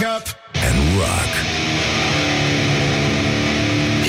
[0.00, 1.30] Wake up and rock.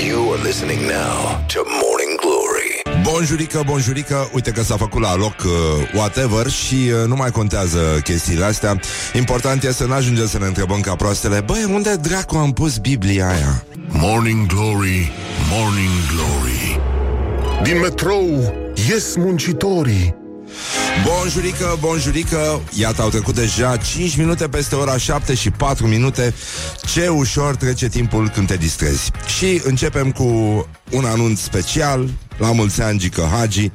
[0.06, 3.02] You are listening now to Morning Glory.
[3.02, 5.52] Bonjurică, bonjurică, uite că s-a făcut la loc uh,
[5.94, 8.80] whatever și uh, nu mai contează chestiile astea.
[9.12, 12.78] Important e să nu ajungem să ne întrebăm ca proastele, băi, unde dracu am pus
[12.78, 13.64] Biblia aia?
[13.88, 15.12] Morning Glory,
[15.50, 16.80] Morning Glory.
[17.62, 18.54] Din metrou
[18.88, 20.21] ies muncitorii.
[21.04, 22.60] Bonjurică, bonjurică.
[22.74, 26.34] Iată, au trecut deja 5 minute peste ora 7 și 4 minute.
[26.92, 29.10] Ce ușor trece timpul când te distrezi.
[29.38, 30.24] Și începem cu
[30.90, 32.10] un anunț special.
[32.36, 33.70] La mulți ani, Gică Hagi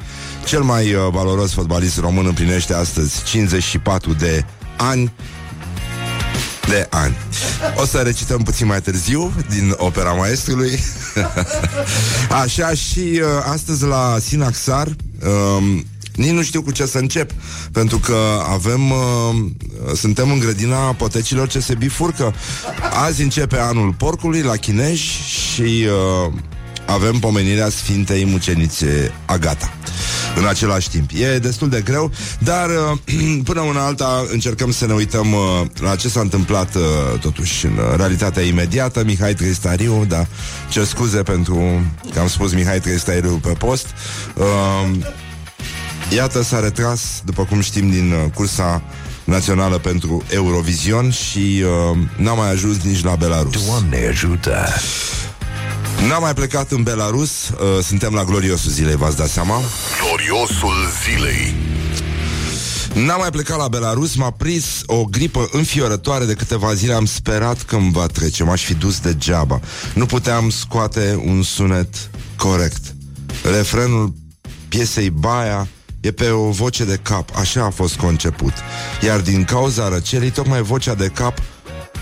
[0.46, 4.46] Cel mai uh, valoros fotbalist român împlinește astăzi 54 de
[4.78, 5.14] ani.
[6.68, 7.16] De ani.
[7.76, 10.80] O să recităm puțin mai târziu din opera maestrului.
[12.44, 15.86] Așa și uh, astăzi la Sinaxar um,
[16.18, 17.32] nici nu știu cu ce să încep,
[17.72, 18.18] pentru că
[18.50, 19.36] avem, uh,
[19.96, 22.34] suntem în grădina potecilor ce se bifurcă.
[23.06, 25.86] Azi începe anul porcului la Chinej și
[26.26, 26.34] uh,
[26.86, 29.74] avem pomenirea Sfintei Mucenițe Agata
[30.36, 31.10] în același timp.
[31.14, 35.96] E destul de greu, dar uh, până una alta încercăm să ne uităm uh, la
[35.96, 39.04] ce s-a întâmplat uh, totuși în realitatea imediată.
[39.04, 40.26] Mihai Tristariu, da,
[40.70, 41.82] cer scuze pentru
[42.14, 43.88] că am spus Mihai Tristariu pe post.
[44.36, 44.46] Uh,
[46.16, 48.82] Iată, s-a retras, după cum știm, din uh, cursa
[49.24, 53.66] națională pentru Eurovision și uh, n-a mai ajuns nici la Belarus.
[53.66, 54.68] Doamne ajută!
[56.08, 59.62] N-a mai plecat în Belarus, uh, suntem la gloriosul zilei, v-ați dat seama?
[60.02, 61.56] Gloriosul zilei.
[63.06, 67.62] N-a mai plecat la Belarus, m-a prins o gripă înfiorătoare de câteva zile, am sperat
[67.62, 69.60] că îmi va trece, m-aș fi dus degeaba.
[69.94, 72.96] Nu puteam scoate un sunet corect.
[73.44, 74.14] Refrenul
[74.70, 75.68] piesei Baia
[76.02, 78.54] E pe o voce de cap, așa a fost conceput.
[79.02, 81.38] Iar din cauza răcelii, tocmai vocea de cap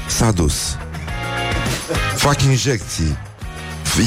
[0.07, 0.77] s-a dus.
[2.15, 3.17] Fac injecții.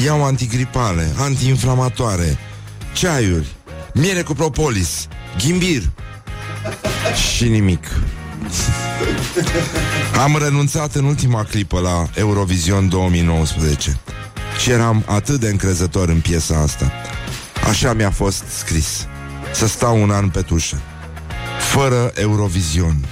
[0.03, 2.37] Iau antigripale, antiinflamatoare
[2.93, 3.47] Ceaiuri
[3.93, 5.07] Miere cu propolis
[5.37, 5.81] Ghimbir
[7.35, 7.87] Și nimic.
[10.23, 13.99] Am renunțat în ultima clipă la Eurovision 2019
[14.61, 16.91] Și eram atât de încrezător în piesa asta.
[17.69, 19.07] Așa mi-a fost scris
[19.53, 20.81] să stau un an pe tușă
[21.59, 23.05] Fără Eurovision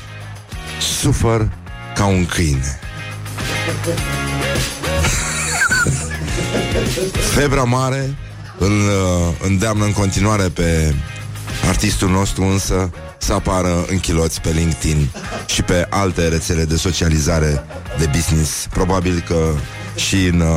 [0.99, 1.49] Sufăr
[1.95, 2.79] ca un câine
[7.35, 8.17] Febra mare
[8.57, 10.95] îl uh, îndeamnă în continuare pe
[11.67, 15.09] artistul nostru însă să apară în chiloți pe LinkedIn
[15.45, 17.63] și pe alte rețele de socializare
[17.97, 18.67] de business.
[18.69, 19.53] Probabil că
[19.95, 20.47] și în uh,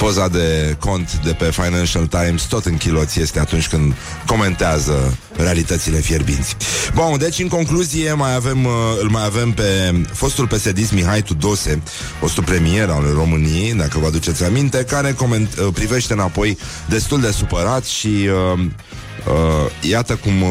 [0.00, 3.94] poza de cont de pe Financial Times tot în chiloți este atunci când
[4.26, 6.56] comentează realitățile fierbinți.
[6.94, 11.82] Bun, deci în concluzie mai avem, uh, îl mai avem pe fostul PSD Mihai Tudose,
[12.20, 17.30] fostul premier al României, dacă vă aduceți aminte, care coment, uh, privește înapoi destul de
[17.30, 20.48] supărat și uh, uh, iată cum uh,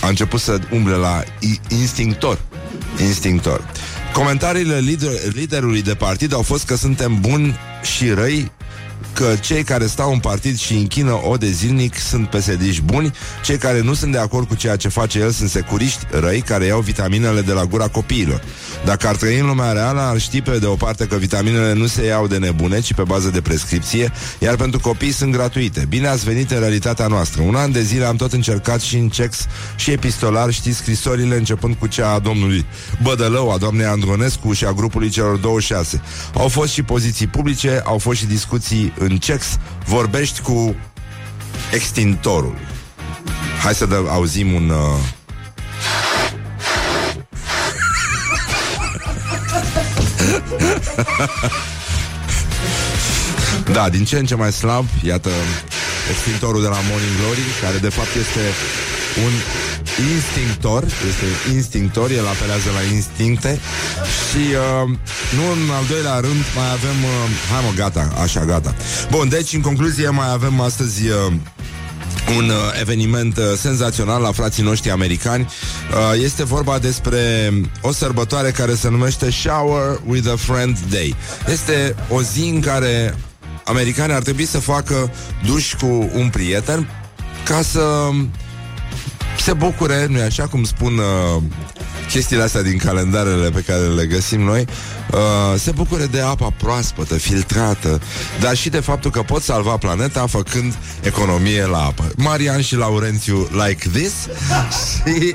[0.00, 1.22] a început să umble la
[1.68, 2.38] instinctor.
[3.00, 3.70] Instinctor.
[4.12, 8.50] Comentariile lider, liderului de partid au fost că suntem buni și răi
[9.18, 13.12] că cei care stau în partid și închină o de zilnic sunt pesediști buni,
[13.44, 16.64] cei care nu sunt de acord cu ceea ce face el sunt securiști răi care
[16.64, 18.42] iau vitaminele de la gura copiilor.
[18.84, 21.86] Dacă ar trăi în lumea reală, ar ști pe de o parte că vitaminele nu
[21.86, 25.86] se iau de nebune, ci pe bază de prescripție, iar pentru copii sunt gratuite.
[25.88, 27.42] Bine ați venit în realitatea noastră.
[27.42, 29.46] Un an de zile am tot încercat și în cex
[29.76, 32.66] și epistolar, știți, scrisorile începând cu cea a domnului
[33.02, 36.02] Bădălău, a doamnei Andronescu și a grupului celor 26.
[36.34, 40.76] Au fost și poziții publice, au fost și discuții în cex, vorbești cu
[41.72, 42.54] extintorul.
[43.62, 44.68] Hai să dă, auzim un...
[44.68, 44.76] Uh...
[53.72, 55.30] da, din ce în ce mai slab, iată
[56.10, 58.40] extintorul de la Morning Glory, care de fapt este
[59.24, 59.32] un
[60.14, 63.60] instinctor, este instinctor, el apelează la instincte
[64.26, 64.88] și uh,
[65.36, 67.12] nu în al doilea rând mai avem, uh,
[67.50, 68.74] hai mă, gata, așa, gata.
[69.10, 71.32] Bun, deci în concluzie mai avem astăzi uh,
[72.36, 75.48] un uh, eveniment uh, senzațional la frații noștri americani.
[75.90, 81.14] Uh, este vorba despre o sărbătoare care se numește Shower with a Friend Day.
[81.52, 83.14] Este o zi în care
[83.64, 85.12] americanii ar trebui să facă
[85.46, 86.88] duș cu un prieten
[87.44, 88.10] ca să
[89.40, 91.42] se bucure, nu așa cum spun uh,
[92.08, 94.64] chestiile astea din calendarele pe care le găsim noi,
[95.12, 98.00] uh, se bucure de apa proaspătă, filtrată,
[98.40, 102.10] dar și de faptul că pot salva planeta făcând economie la apă.
[102.16, 104.12] Marian și Laurențiu like this
[104.80, 105.34] și,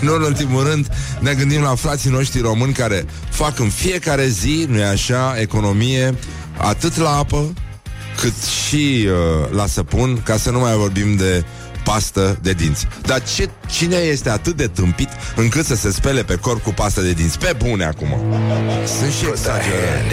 [0.00, 0.86] nu în ultimul rând,
[1.20, 6.14] ne gândim la frații noștri români care fac în fiecare zi, nu-i așa, economie
[6.56, 7.52] atât la apă,
[8.20, 8.34] cât
[8.66, 11.44] și uh, la săpun, ca să nu mai vorbim de
[11.92, 12.86] pastă de dinți.
[13.02, 17.00] Dar ce, cine este atât de tâmpit încât să se spele pe corp cu pastă
[17.00, 17.38] de dinți?
[17.38, 18.08] Pe bune acum.
[18.98, 20.12] Sunt și exagerat.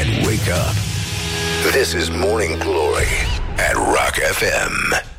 [0.00, 0.74] And wake up.
[1.72, 3.12] This is Morning Glory
[3.56, 5.09] at Rock FM.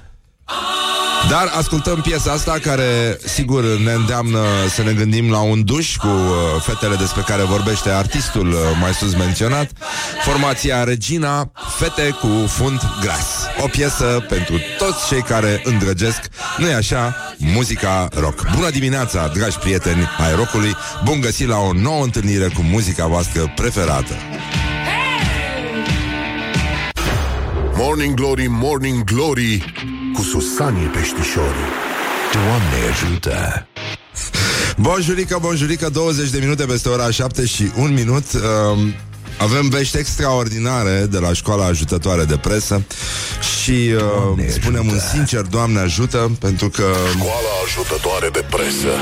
[1.31, 4.39] Dar ascultăm piesa asta care, sigur, ne îndeamnă
[4.69, 8.94] să ne gândim la un duș cu uh, fetele despre care vorbește artistul uh, mai
[8.94, 9.72] sus menționat.
[10.24, 13.45] Formația Regina, fete cu fund gras.
[13.63, 16.19] O piesă pentru toți cei care îndrăgesc,
[16.57, 18.50] nu e așa, muzica rock.
[18.56, 20.75] Bună dimineața, dragi prieteni ai rockului!
[21.04, 24.13] Bun găsit la o nouă întâlnire cu muzica voastră preferată.
[27.74, 29.63] Morning Glory, Morning Glory
[30.13, 31.69] cu Susanii Peștișorii.
[32.33, 33.67] Doamne ajută!
[34.77, 38.23] Bonjurică, bonjurică, 20 de minute peste ora 7 și 1 minut.
[38.33, 38.93] Um,
[39.37, 42.83] avem vești extraordinare de la școala ajutătoare de presă
[43.61, 43.91] și
[44.37, 46.83] uh, spunem un sincer, Doamne ajută, pentru că...
[47.09, 48.93] Școala ajutătoare de presă.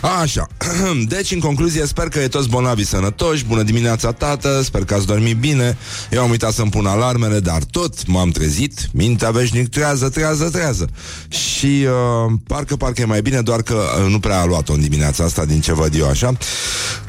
[0.00, 0.46] Așa,
[1.14, 3.44] deci în concluzie sper că e toți bolnavi sănătoși.
[3.44, 5.76] Bună dimineața tată, sper că ați dormit bine.
[6.10, 8.88] Eu am uitat să-mi pun alarmele Dar tot m-am trezit.
[8.92, 10.88] Mintea veșnic trează, trează, trează.
[11.28, 14.80] Și uh, parcă, parcă e mai bine Doar că uh, nu prea a luat-o în
[14.80, 16.36] dimineața asta Din ce văd eu așa.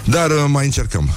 [0.03, 1.09] Dar uh, mai încercăm.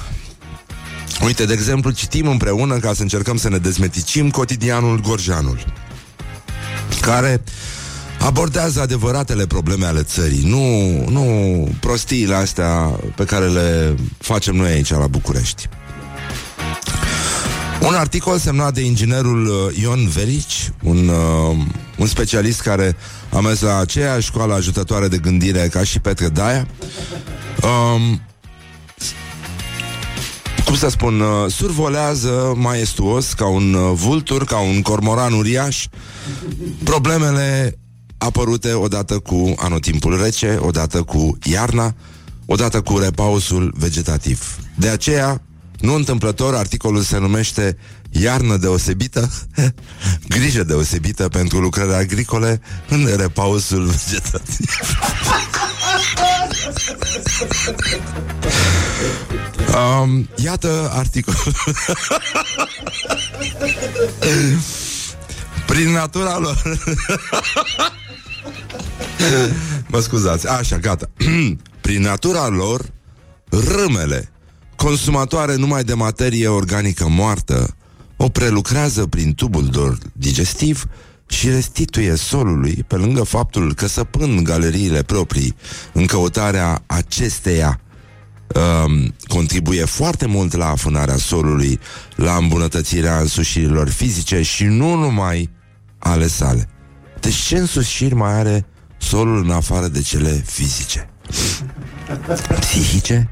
[1.25, 5.73] Uite, de exemplu, citim împreună Ca să încercăm să ne dezmeticim Cotidianul Gorjanul
[7.01, 7.43] Care
[8.23, 14.89] abordează adevăratele probleme ale țării, nu, nu prostiile astea pe care le facem noi aici
[14.89, 15.69] la București.
[17.87, 21.57] Un articol semnat de inginerul uh, Ion Verici, un, uh,
[21.97, 22.95] un specialist care
[23.29, 26.67] a mers la aceeași școală ajutătoare de gândire ca și Petre Daia.
[27.61, 28.21] Um,
[30.65, 35.85] cum să spun, uh, survolează maestuos ca un uh, vultur, ca un cormoran uriaș,
[36.83, 37.77] problemele
[38.23, 41.95] apărute odată cu anotimpul rece, odată cu iarna,
[42.45, 44.57] odată cu repausul vegetativ.
[44.75, 45.41] De aceea,
[45.79, 47.77] nu întâmplător, articolul se numește
[48.21, 49.31] Iarnă deosebită,
[50.35, 54.69] grijă deosebită pentru lucrări agricole în repausul vegetativ.
[60.01, 61.53] um, iată articolul.
[65.73, 66.61] Prin natura lor.
[69.87, 71.09] Mă scuzați, așa, gata.
[71.81, 72.91] Prin natura lor
[73.49, 74.31] Râmele
[74.75, 77.75] Consumatoare numai de materie organică moartă
[78.17, 80.85] O prelucrează prin tubul lor digestiv
[81.27, 85.55] și restituie solului, pe lângă faptul că săpând galeriile proprii
[85.93, 87.79] în căutarea acesteia,
[88.55, 91.79] um, contribuie foarte mult la afunarea solului,
[92.15, 95.49] la îmbunătățirea însușirilor fizice și nu numai
[96.03, 96.69] ale sale.
[97.19, 98.65] Deci ce însușiri mai are
[98.97, 101.09] solul în afară de cele fizice?
[102.59, 103.29] Psihice?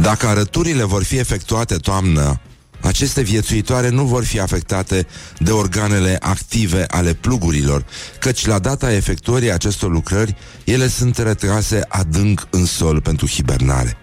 [0.00, 2.40] Dacă arăturile vor fi efectuate toamnă,
[2.80, 5.06] aceste viețuitoare nu vor fi afectate
[5.38, 7.84] de organele active ale plugurilor,
[8.18, 13.96] căci la data efectuării acestor lucrări, ele sunt retrase adânc în sol pentru hibernare.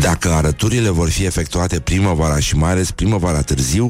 [0.00, 3.86] Dacă arăturile vor fi efectuate primăvara și mai ales primăvara târziu,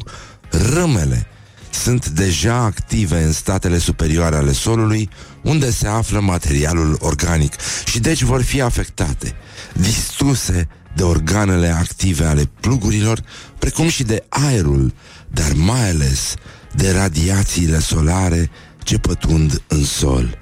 [0.50, 1.26] râmele
[1.74, 5.08] sunt deja active în statele superioare ale solului,
[5.42, 9.34] unde se află materialul organic și deci vor fi afectate,
[9.72, 13.22] distruse de organele active ale plugurilor,
[13.58, 14.94] precum și de aerul,
[15.28, 16.34] dar mai ales
[16.74, 18.50] de radiațiile solare
[18.82, 20.38] ce pătrund în sol.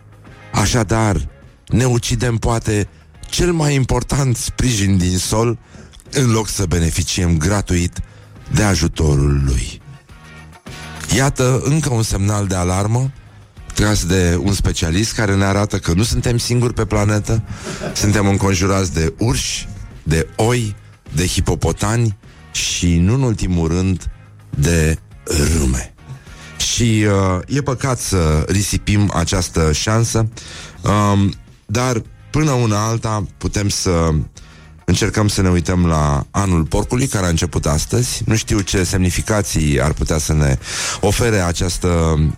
[0.53, 1.29] Așadar,
[1.67, 2.89] ne ucidem poate
[3.29, 5.59] cel mai important sprijin din sol
[6.11, 8.01] în loc să beneficiem gratuit
[8.55, 9.81] de ajutorul lui.
[11.17, 13.11] Iată încă un semnal de alarmă
[13.75, 17.43] tras de un specialist care ne arată că nu suntem singuri pe planetă,
[17.95, 19.69] suntem înconjurați de urși,
[20.03, 20.77] de oi,
[21.15, 22.17] de hipopotani
[22.53, 24.11] și, nu în ultimul rând,
[24.51, 24.99] de
[25.59, 25.95] râme.
[26.75, 30.29] Și uh, e păcat să risipim această șansă,
[30.83, 31.33] um,
[31.67, 34.11] dar până una alta putem să
[34.91, 38.23] Încercăm să ne uităm la anul porcului care a început astăzi.
[38.27, 40.59] Nu știu ce semnificații ar putea să ne
[41.01, 41.89] ofere această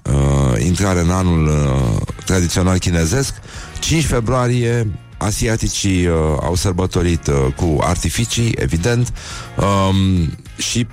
[0.03, 3.35] uh, intrare în anul uh, tradițional chinezesc.
[3.81, 9.13] 5 februarie asiaticii uh, au sărbătorit uh, cu artificii, evident,
[9.57, 10.87] um, și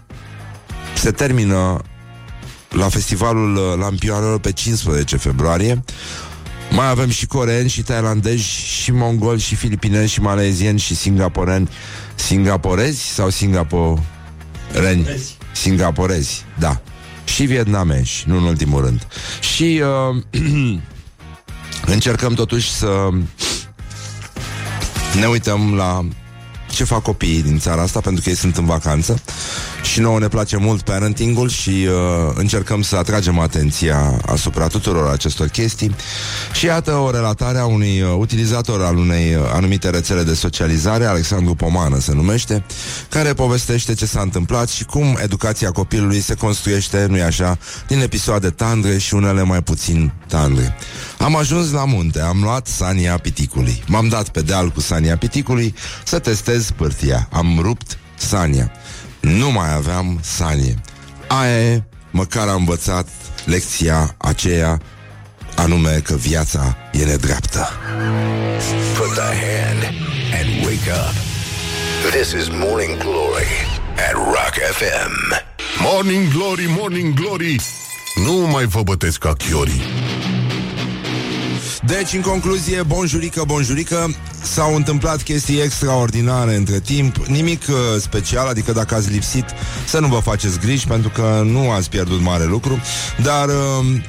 [0.95, 1.81] se termină
[2.69, 5.83] la festivalul uh, Lampioanelor pe 15 februarie.
[6.71, 11.69] Mai avem și coreeni, și tailandezi, și mongoli, și filipinezi, și malezieni, și singaporeni.
[12.15, 15.07] Singaporezi sau singaporeni?
[15.51, 16.81] Singaporezi, da.
[17.23, 19.07] Și vietnamezi, nu în ultimul rând.
[19.39, 20.23] Și uh,
[21.95, 23.09] încercăm totuși să
[25.19, 26.05] ne uităm la
[26.71, 29.21] ce fac copiii din țara asta, pentru că ei sunt în vacanță
[29.89, 35.47] și nouă ne place mult parentingul și uh, încercăm să atragem atenția asupra tuturor acestor
[35.47, 35.95] chestii.
[36.53, 41.05] Și iată o relatare a unui uh, utilizator al unei uh, anumite rețele de socializare,
[41.05, 42.63] Alexandru Pomană se numește,
[43.09, 48.49] care povestește ce s-a întâmplat și cum educația copilului se construiește, nu-i așa, din episoade
[48.49, 50.75] tandre și unele mai puțin tandre.
[51.19, 53.83] Am ajuns la munte, am luat sania piticului.
[53.87, 57.27] M-am dat pe deal cu sania piticului să testez pârtia.
[57.31, 58.71] Am rupt sania.
[59.19, 60.81] Nu mai aveam sanie.
[61.27, 63.07] Aia e, măcar am învățat
[63.45, 64.81] lecția aceea,
[65.55, 67.69] anume că viața e nedreaptă.
[68.97, 69.83] Put the hand
[70.39, 71.15] and wake up.
[72.11, 73.51] This is Morning Glory
[73.95, 75.47] at Rock FM.
[75.81, 77.55] Morning Glory, Morning Glory
[78.15, 79.81] Nu mai vă bătesc ca chiorii
[81.97, 84.15] Deci, în concluzie, bonjurică, bonjurică.
[84.41, 87.15] S-au întâmplat chestii extraordinare între timp.
[87.15, 89.45] Nimic uh, special, adică dacă ați lipsit
[89.85, 92.79] Să nu vă faceți griji Pentru că nu ați pierdut mare lucru.
[93.23, 94.01] Dar uh,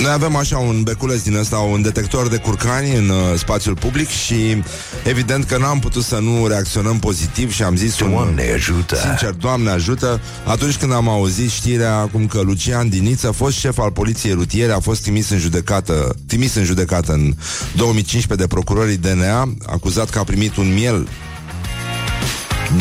[0.00, 4.08] noi avem așa un beculeț din ăsta, un detector de curcani în uh, spațiul public
[4.08, 4.62] și
[5.04, 8.96] evident că n-am putut să nu reacționăm pozitiv și am zis Doamne ajută!
[8.96, 10.20] Sincer, Doamne ajută!
[10.44, 14.80] Atunci când am auzit știrea acum că Lucian Diniță, fost șef al poliției rutiere, a
[14.80, 17.34] fost trimis în judecată, trimis în judecată în
[17.76, 21.08] 2015 de procurorii DNA, acuzat că a primit un miel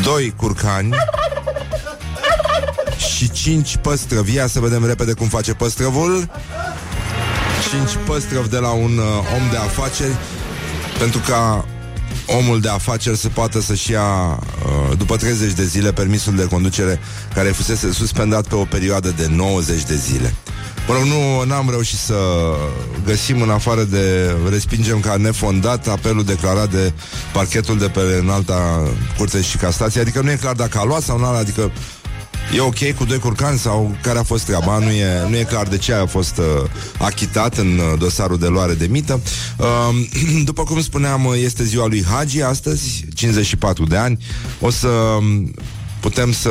[0.03, 0.95] doi curcani
[3.17, 4.33] și cinci păstrăvi.
[4.33, 6.29] Ia să vedem repede cum face păstrăvul.
[7.69, 10.15] Cinci păstrăvi de la un uh, om de afaceri
[10.99, 11.65] pentru ca
[12.25, 16.99] omul de afaceri să poată să-și ia uh, după 30 de zile permisul de conducere
[17.33, 20.33] care fusese suspendat pe o perioadă de 90 de zile.
[20.87, 22.15] Mă rog, nu n-am reușit să
[23.05, 26.93] găsim în afară de respingem ca nefondat apelul declarat de
[27.33, 28.83] parchetul de pe înalta
[29.17, 31.71] curte și castație, adică nu e clar dacă a luat sau nu a luat, adică
[32.55, 34.77] E ok cu doi curcani sau care a fost treaba?
[34.77, 36.45] Nu e, nu e clar de ce a fost uh,
[36.97, 39.21] achitat în uh, dosarul de luare de mită.
[39.57, 40.07] Uh,
[40.49, 44.25] după cum spuneam, uh, este ziua lui Hagi astăzi, 54 de ani.
[44.59, 45.53] O să um,
[45.99, 46.49] putem să...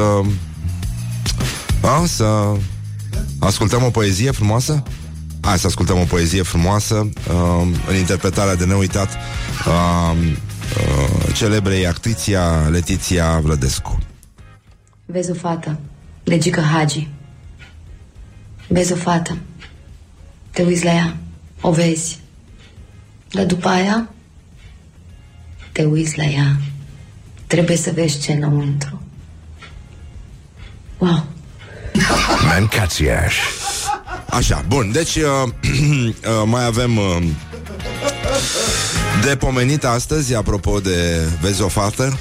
[1.80, 2.52] A, să
[3.38, 4.82] ascultăm o poezie frumoasă?
[5.40, 9.08] Hai să ascultăm o poezie frumoasă uh, în interpretarea de neuitat
[9.66, 14.05] uh, uh, celebrei actriția Letiția Vlădescu.
[15.06, 15.78] Vezi o fată,
[16.24, 17.08] legică Hagi.
[18.68, 19.38] Vezi o fată,
[20.50, 21.16] te uiți la ea,
[21.60, 22.18] o vezi.
[23.30, 24.08] Dar după aia,
[25.72, 26.56] te uiți la ea,
[27.46, 29.02] trebuie să vezi ce înăuntru.
[30.98, 31.26] Wow!
[32.44, 33.36] Mancațiaș.
[34.30, 37.22] Așa, bun, deci uh, uh, mai avem uh,
[39.24, 42.18] de pomenit astăzi, apropo de vezi o fată,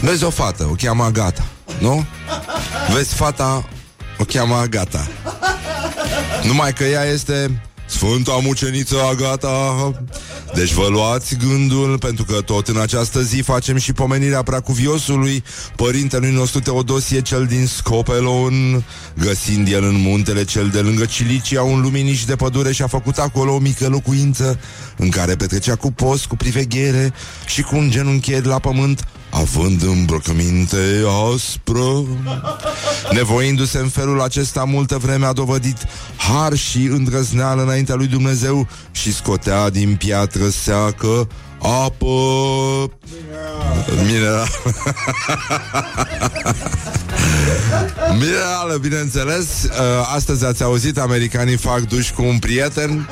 [0.00, 1.44] vezi o fată, o cheamă Agata,
[1.80, 2.06] nu?
[2.94, 3.68] Vezi fata,
[4.18, 5.08] o cheamă Agata.
[6.42, 7.60] Numai că ea este
[7.90, 9.92] Sfânta muceniță Agata
[10.54, 15.44] Deci vă luați gândul Pentru că tot în această zi facem și pomenirea preacuviosului
[15.76, 18.84] Părintelui nostru Teodosie cel din Scopelon
[19.18, 23.54] Găsind el în muntele cel de lângă Cilicia Un luminiș de pădure și-a făcut acolo
[23.54, 24.60] o mică locuință
[24.96, 27.12] În care petrecea cu post, cu priveghere
[27.46, 31.02] Și cu un genunchiet la pământ Având îmbrăcăminte
[31.34, 32.04] aspră.
[33.10, 35.76] Nevoindu-se în felul acesta multă vreme a dovedit
[36.16, 41.28] Har și îndrăzneală înaintea lui Dumnezeu Și scotea din piatră seacă
[41.60, 42.06] apă.
[44.06, 44.48] Mineral.
[48.18, 49.62] Minerală, bineînțeles.
[49.62, 53.08] Uh, Astăzi ați auzit, americanii fac duș cu un prieten.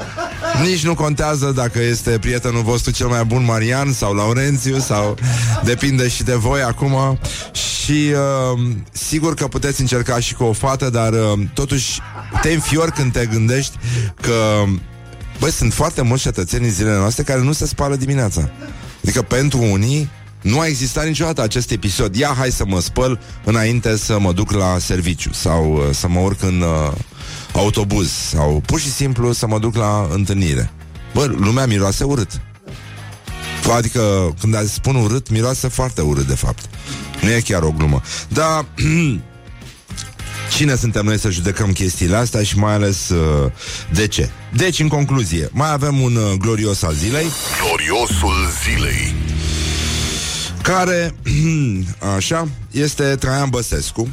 [0.62, 5.16] Nici nu contează dacă este prietenul vostru cel mai bun Marian Sau Laurențiu Sau
[5.64, 7.18] depinde și de voi acum.
[7.52, 8.60] Și uh,
[8.92, 12.00] sigur că puteți încerca și cu o fată Dar uh, totuși
[12.42, 13.76] te înfiori când te gândești
[14.20, 14.64] Că
[15.40, 18.50] Băi, sunt foarte mulți cetățeni în zilele noastre care nu se spală dimineața.
[19.02, 20.10] Adică pentru unii
[20.42, 22.14] Nu a existat niciodată acest episod.
[22.14, 26.20] Ia, hai să mă spăl înainte să mă duc la serviciu sau uh, să mă
[26.20, 26.92] urc în uh,
[27.52, 30.70] autobuz sau pur și simplu să mă duc la întâlnire.
[31.14, 32.40] Bă, lumea miroase urât.
[33.76, 36.64] Adică când spun urât, miroase foarte urât, de fapt.
[37.22, 38.00] Nu e chiar o glumă.
[38.28, 38.64] Dar
[40.50, 43.50] cine suntem noi să judecăm chestiile astea și mai ales uh,
[43.92, 44.30] de ce?
[44.52, 47.26] Deci, în concluzie, mai avem un uh, glorios al zilei.
[47.66, 49.14] Gloriosul zilei.
[50.62, 51.14] Care,
[52.16, 54.08] așa, este Traian Băsescu,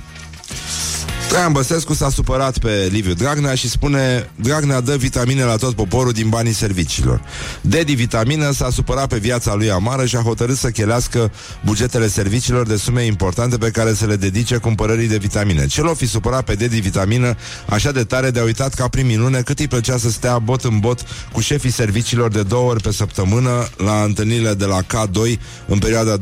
[1.29, 6.11] Traian Băsescu s-a supărat pe Liviu Dragnea și spune Dragnea dă vitamine la tot poporul
[6.11, 7.21] din banii serviciilor.
[7.61, 11.31] Dedi Vitamină s-a supărat pe viața lui amară și a hotărât să chelească
[11.65, 15.65] bugetele serviciilor de sume importante pe care să le dedice cumpărării de vitamine.
[15.67, 17.35] Ce l-o fi supărat pe Dedi Vitamină
[17.69, 20.63] așa de tare de a uitat ca prin minune cât îi plăcea să stea bot
[20.63, 20.99] în bot
[21.31, 26.17] cu șefii serviciilor de două ori pe săptămână la întâlnirile de la K2 în perioada
[26.17, 26.21] 2010-2014,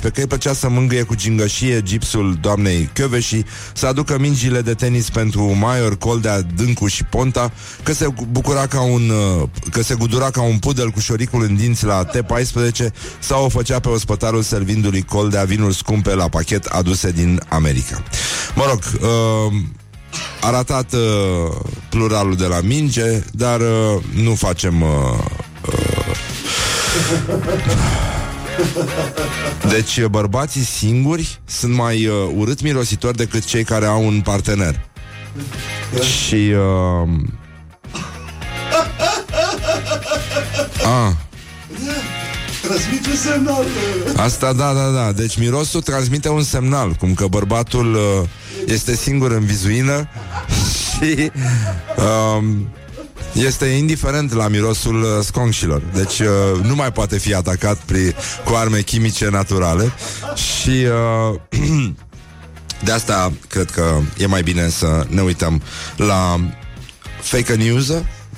[0.00, 3.44] că îi plăcea să mângâie cu gingășie gipsul doamnei Chioveși,
[3.78, 8.80] să aducă mingile de tenis pentru Maior, Coldea, Dâncu și Ponta, că se bucura ca
[8.80, 13.44] un uh, că se gudura ca un pudel cu șoricul în dinți la T14 sau
[13.44, 18.02] o făcea pe ospătarul servindu-lui Coldea vinuri scumpe la pachet aduse din America.
[18.54, 19.52] Mă rog, uh,
[20.40, 21.00] a ratat uh,
[21.88, 24.88] pluralul de la minge, dar uh, nu facem uh,
[25.66, 26.08] uh,
[29.68, 34.80] deci bărbații singuri sunt mai uh, urât mirositori decât cei care au un partener.
[36.00, 37.08] Și uh,
[40.84, 41.16] a,
[42.68, 43.64] Transmite semnal.
[44.16, 45.12] Asta da, da, da.
[45.12, 48.28] Deci mirosul transmite un semnal, cum că bărbatul uh,
[48.66, 50.08] este singur în vizuină
[50.88, 51.30] și
[52.36, 52.68] um,
[53.38, 55.82] este indiferent la mirosul uh, sconșilor.
[55.94, 56.26] Deci uh,
[56.62, 58.14] nu mai poate fi atacat pri,
[58.44, 59.92] cu arme chimice naturale.
[60.34, 60.86] Și
[61.30, 61.60] uh,
[62.84, 65.62] de asta cred că e mai bine să ne uităm
[65.96, 66.40] la
[67.20, 67.92] fake news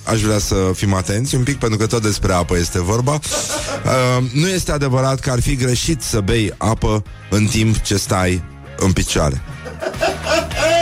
[0.05, 3.13] Aș vrea să fim atenți un pic Pentru că tot despre apă este vorba.
[3.13, 8.43] Uh, Nu este adevărat că ar fi greșit Să bei apă în timp ce stai
[8.77, 9.43] În picioare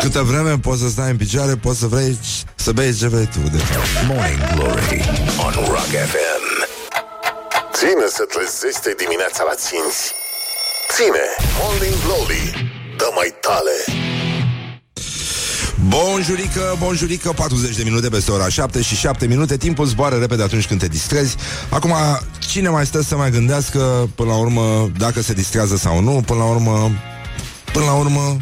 [0.03, 2.19] Câtă vreme poți să stai în picioare Poți să vrei
[2.55, 3.87] să bei ce vrei tu de fapt.
[4.07, 5.01] Morning Glory
[5.45, 6.45] on Rock FM.
[7.73, 10.03] Ține să trezește dimineața la ținți.
[10.95, 11.25] Ține.
[11.61, 12.45] Morning Glory.
[12.99, 13.77] Dă mai tale.
[15.89, 20.67] Bonjurică, bonjurică, 40 de minute peste ora 7 și 7 minute Timpul zboară repede atunci
[20.67, 21.37] când te distrezi
[21.69, 21.95] Acum,
[22.39, 26.39] cine mai stă să mai gândească Până la urmă, dacă se distrează sau nu Până
[26.39, 26.91] la urmă
[27.73, 28.37] Până la urmă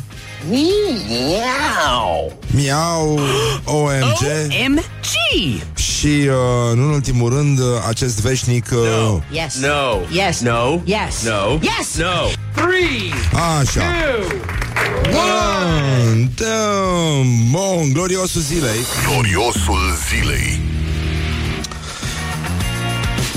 [0.49, 2.33] Miau!
[2.47, 3.21] Miau,
[3.65, 4.23] OMG
[4.65, 4.85] OMG!
[5.75, 9.21] Și, uh, nu în ultimul rând, uh, acest veșnic uh, No.
[9.31, 9.55] Yes.
[9.55, 9.99] No.
[10.11, 10.41] Yes.
[10.41, 10.81] No.
[10.85, 11.23] Yes.
[11.25, 11.59] No.
[11.61, 11.97] Yes.
[11.97, 12.29] No.
[12.55, 13.13] Three.
[13.59, 14.37] Așa Two.
[15.05, 20.61] One, dăm, Bun, gloriosul zilei Gloriosul zilei.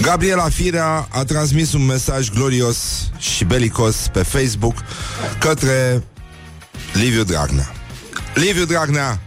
[0.01, 2.77] Gabriela Firea a transmis un mesaj glorios
[3.17, 4.73] și belicos pe Facebook
[5.39, 6.03] către
[6.93, 7.71] Liviu Dragnea.
[8.33, 9.19] Liviu Dragnea,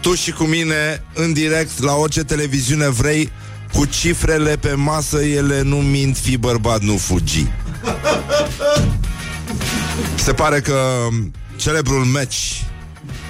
[0.00, 3.32] tu și cu mine în direct la orice televiziune vrei,
[3.72, 7.46] cu cifrele pe masă, ele nu mint, fi bărbat, nu fugi.
[10.14, 11.08] Se pare că
[11.56, 12.36] celebrul match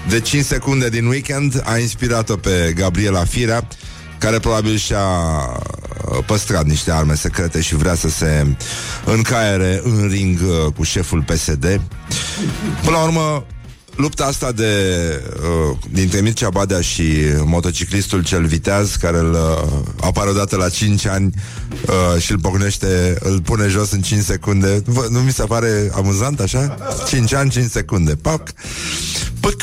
[0.08, 3.68] de 5 secunde din weekend a inspirat-o pe Gabriela Firea,
[4.18, 8.46] care probabil și-a uh, păstrat niște arme secrete și vrea să se
[9.04, 11.80] încaiere în ring uh, cu șeful PSD.
[12.82, 13.46] Până la urmă,
[13.96, 14.72] lupta asta de
[15.70, 17.04] uh, dintre Mircea Badea și
[17.44, 21.34] motociclistul cel viteaz care îl uh, apare odată la 5 ani
[21.86, 24.82] uh, și îl pocnește, îl pune jos în 5 secunde.
[24.84, 26.76] Vă, nu mi se pare amuzant așa?
[27.08, 28.14] 5 ani, 5 secunde.
[28.14, 28.42] Pac!
[29.40, 29.62] Pâc!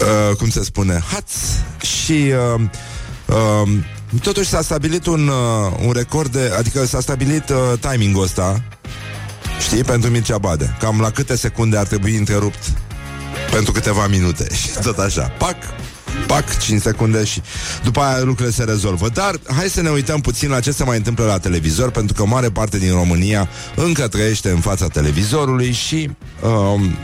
[0.00, 1.02] Uh, cum se spune?
[1.12, 1.30] Haț!
[1.80, 2.60] Și uh,
[3.26, 3.68] uh,
[4.22, 8.62] totuși s-a stabilit un, uh, un record de, adică s-a stabilit uh, timingul ăsta
[9.60, 9.82] Știi?
[9.82, 12.72] Pentru Mircea Bade Cam la câte secunde ar trebui întrerupt
[13.50, 15.22] pentru câteva minute și tot așa.
[15.22, 15.56] Pac,
[16.26, 17.42] pac, 5 secunde și
[17.84, 19.08] după aia lucrurile se rezolvă.
[19.08, 22.26] Dar hai să ne uităm puțin la ce se mai întâmplă la televizor, pentru că
[22.26, 26.10] mare parte din România încă trăiește în fața televizorului și
[26.42, 26.96] um,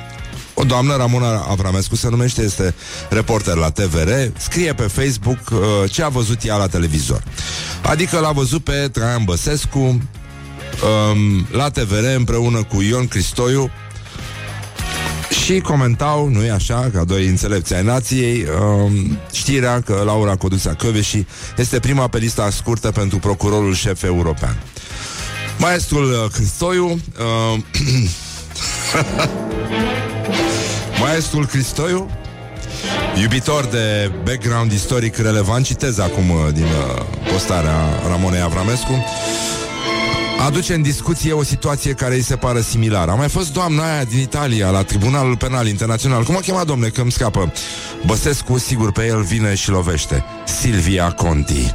[0.55, 2.75] o doamnă, Ramona Avramescu se numește, este
[3.09, 5.59] reporter la TVR, scrie pe Facebook uh,
[5.91, 7.23] ce a văzut ea la televizor.
[7.83, 13.71] Adică l-a văzut pe Traian Băsescu um, la TVR împreună cu Ion Cristoiu
[15.45, 21.27] și comentau, nu-i așa, ca doi înțelepți ai nației, um, știrea că Laura Codusea Căveși
[21.57, 24.63] este prima pe lista scurtă pentru procurorul șef european.
[25.59, 27.59] Maestrul uh, Cristoiu uh,
[31.01, 32.11] Maestrul Cristoiu
[33.21, 37.03] Iubitor de background istoric relevant Citez acum uh, din uh,
[37.33, 37.77] postarea
[38.09, 39.05] Ramonei Avramescu
[40.45, 43.11] aduce în discuție o situație care îi se pare similară.
[43.11, 46.25] A mai fost doamna aia din Italia la Tribunalul Penal Internațional.
[46.25, 47.53] Cum o chema, domne, că îmi scapă?
[48.07, 50.25] Băsescu, sigur, pe el vine și lovește.
[50.61, 51.75] Silvia Conti.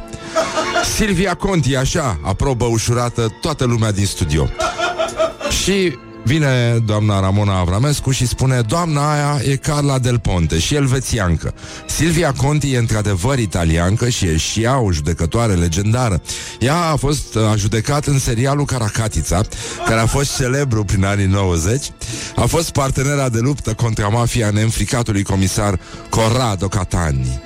[0.96, 4.48] Silvia Conti, așa, aprobă ușurată toată lumea din studio.
[5.62, 11.54] Și Vine doamna Ramona Avramescu și spune Doamna aia e Carla Del Ponte și elvețiancă.
[11.86, 16.22] Silvia Conti e într-adevăr italiancă Și e și ea o judecătoare legendară.
[16.58, 19.40] Ea a fost a judecat în serialul Caracatița
[19.86, 21.86] Care a fost celebru prin anii 90
[22.36, 27.40] A fost partenera de luptă contra mafia neînfricatului comisar Corrado Catani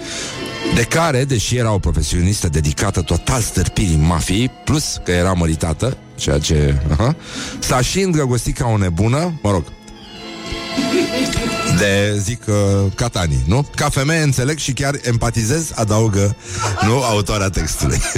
[0.74, 6.38] de care, deși era o profesionistă dedicată total stârpirii mafiei, plus că era măritată, ceea
[6.38, 6.82] ce...
[6.90, 7.16] Aha,
[7.58, 9.64] s-a și îndrăgostit ca o nebună, mă rog,
[11.78, 12.54] de, zic, uh,
[12.94, 13.66] Catani, nu?
[13.74, 16.36] Ca femeie înțeleg și chiar empatizez, adaugă,
[16.86, 18.00] nu, autoarea textului.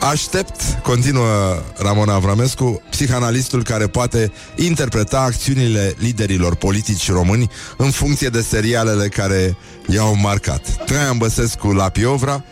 [0.00, 8.40] Aștept, continuă Ramona Avramescu, psihanalistul care poate interpreta acțiunile liderilor politici români în funcție de
[8.40, 9.56] serialele care
[9.86, 10.84] i-au marcat.
[10.84, 12.44] Traian Băsescu la Piovra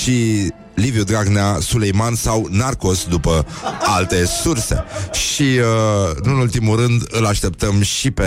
[0.00, 3.46] și Liviu Dragnea, Suleiman sau Narcos, după
[3.84, 4.84] alte surse.
[5.12, 8.24] Și, uh, nu în ultimul rând, îl așteptăm și pe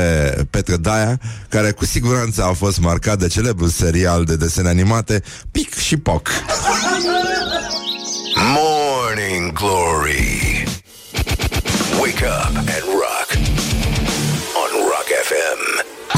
[0.50, 5.76] Petre Daia, care cu siguranță a fost marcat de celebrul serial de desene animate Pic
[5.76, 6.30] și Poc.
[8.52, 10.66] Morning Glory.
[12.02, 13.30] Wake up and rock.
[14.62, 15.60] On Rock FM.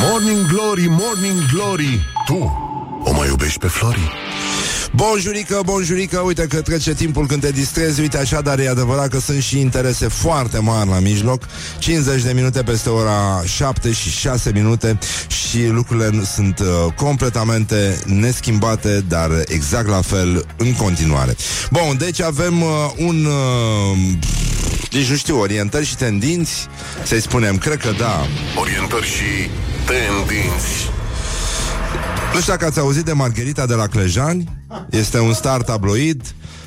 [0.02, 2.52] Morning Glory, Morning Glory Tu
[3.04, 4.25] o mai iubești pe Flori?
[4.95, 9.19] Bonjurică, bonjurică, uite că trece timpul când te distrezi Uite așa, dar e adevărat că
[9.19, 11.47] sunt și interese foarte mari la mijloc.
[11.79, 19.03] 50 de minute peste ora 7 și 6 minute Și lucrurile sunt uh, completamente neschimbate
[19.08, 21.36] Dar exact la fel în continuare.
[21.71, 23.25] Bun, deci avem uh, un...
[23.25, 23.97] Uh,
[24.91, 26.67] deci nu știu, orientări și tendinți
[27.03, 28.27] Să-i spunem, cred că da.
[28.55, 29.49] Orientări și
[29.86, 30.94] tendinți
[32.34, 34.58] Nu știu dacă ați auzit de Margherita de la Clejani.
[34.90, 36.22] Este un star tabloid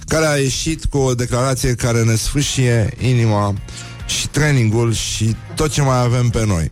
[0.06, 3.54] Care a ieșit cu o declarație care ne sfâșie inima
[4.06, 6.70] Și trainingul și tot ce mai avem pe noi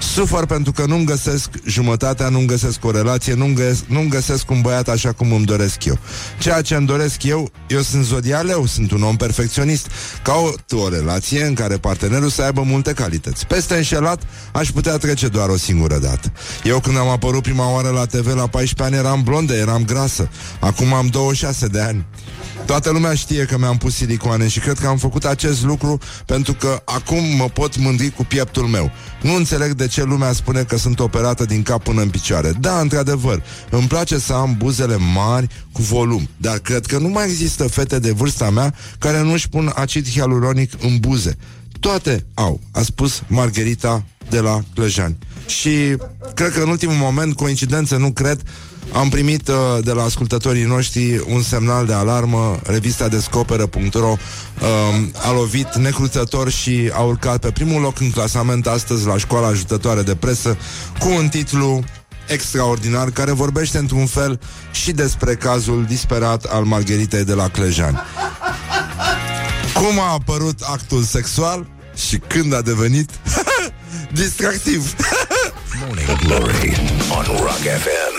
[0.00, 4.60] Sufăr pentru că nu-mi găsesc jumătatea, nu-mi găsesc o relație, nu-mi găsesc, nu găsesc un
[4.60, 5.98] băiat așa cum îmi doresc eu.
[6.38, 9.86] Ceea ce îmi doresc eu, eu sunt zodialeu, sunt un om perfecționist.
[10.22, 13.46] Caut o relație în care partenerul să aibă multe calități.
[13.46, 16.32] Peste înșelat, aș putea trece doar o singură dată.
[16.64, 20.28] Eu când am apărut prima oară la TV la 14 ani eram blondă, eram grasă.
[20.60, 22.06] Acum am 26 de ani.
[22.66, 26.54] Toată lumea știe că mi-am pus silicoane și cred că am făcut acest lucru pentru
[26.54, 28.90] că acum mă pot mândri cu pieptul meu.
[29.22, 32.52] Nu înțeleg de ce lumea spune că sunt operată din cap până în picioare.
[32.60, 37.24] Da, într-adevăr, îmi place să am buzele mari cu volum, dar cred că nu mai
[37.24, 41.36] există fete de vârsta mea care nu își pun acid hialuronic în buze.
[41.80, 45.16] Toate au, a spus Margherita de la Clăjani.
[45.46, 45.96] Și
[46.34, 48.42] cred că în ultimul moment, coincidență, nu cred,
[48.92, 54.18] am primit uh, de la ascultătorii noștri un semnal de alarmă, revista descoperă.ro uh,
[55.22, 60.02] a lovit necruțător și a urcat pe primul loc în clasament astăzi la școala ajutătoare
[60.02, 60.56] de presă
[60.98, 61.84] cu un titlu
[62.26, 64.40] extraordinar care vorbește într-un fel
[64.72, 67.98] și despre cazul disperat al Margheritei de la Clejani.
[69.80, 71.66] Cum a apărut actul sexual
[72.08, 73.10] și când a devenit
[74.20, 74.94] distractiv.
[75.86, 76.76] Morning Glory
[77.10, 78.14] on Rock FM.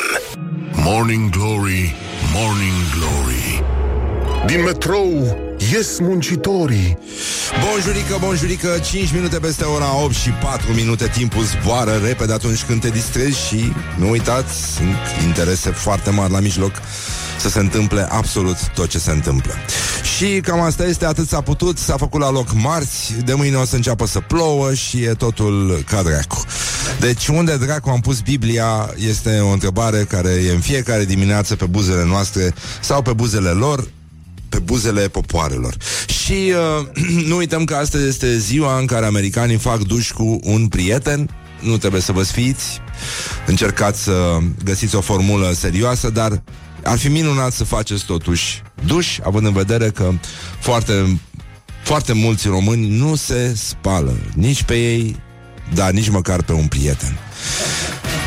[0.73, 1.95] Morning Glory,
[2.33, 3.60] Morning Glory
[4.45, 5.37] Din metrou
[5.71, 6.97] ies muncitorii
[7.65, 12.81] Bonjurică, bonjurică, 5 minute peste ora 8 și 4 minute Timpul zboară repede atunci când
[12.81, 16.71] te distrezi Și nu uitați, sunt interese foarte mari la mijloc
[17.39, 19.53] să se întâmple absolut tot ce se întâmplă.
[20.17, 23.65] Și cam asta este, atât s-a putut, s-a făcut la loc marți, de mâine o
[23.65, 26.43] să înceapă să plouă și e totul ca dracu.
[26.99, 31.65] Deci unde dracu am pus Biblia este o întrebare care e în fiecare dimineață pe
[31.65, 33.87] buzele noastre sau pe buzele lor,
[34.51, 35.75] pe buzele popoarelor.
[36.23, 36.87] Și uh,
[37.29, 41.29] nu uităm că astăzi este ziua în care americanii fac duș cu un prieten.
[41.61, 42.81] Nu trebuie să vă sfiți,
[43.47, 46.43] încercați să găsiți o formulă serioasă, dar
[46.83, 50.11] ar fi minunat să faceți totuși duș, având în vedere că
[50.59, 51.19] foarte,
[51.83, 55.15] foarte mulți români nu se spală nici pe ei,
[55.73, 57.17] dar nici măcar pe un prieten.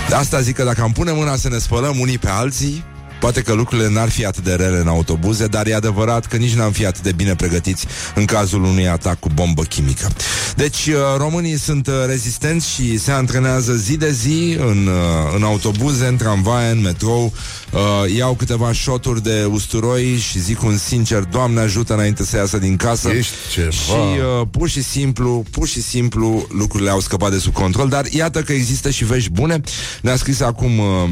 [0.08, 2.84] De asta zic că dacă am pune mâna să ne spălăm unii pe alții,
[3.24, 6.54] Poate că lucrurile n-ar fi atât de rele în autobuze, dar e adevărat că nici
[6.54, 10.10] n-am fi atât de bine pregătiți în cazul unui atac cu bombă chimică.
[10.56, 15.42] Deci, uh, românii sunt uh, rezistenți și se antrenează zi de zi în, uh, în
[15.42, 17.32] autobuze, în tramvaie, în metrou,
[17.72, 22.58] uh, iau câteva șoturi de usturoi și zic un sincer, Doamne ajută înainte să iasă
[22.58, 23.08] din casă.
[23.08, 23.70] Ești ceva.
[23.70, 28.04] Și uh, pur și simplu, pur și simplu lucrurile au scăpat de sub control, dar
[28.10, 29.60] iată că există și vești bune.
[30.02, 31.08] Ne-a scris acum uh,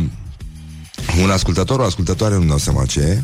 [1.23, 3.23] un ascultător, o ascultătoare, nu-mi dau seama ce e.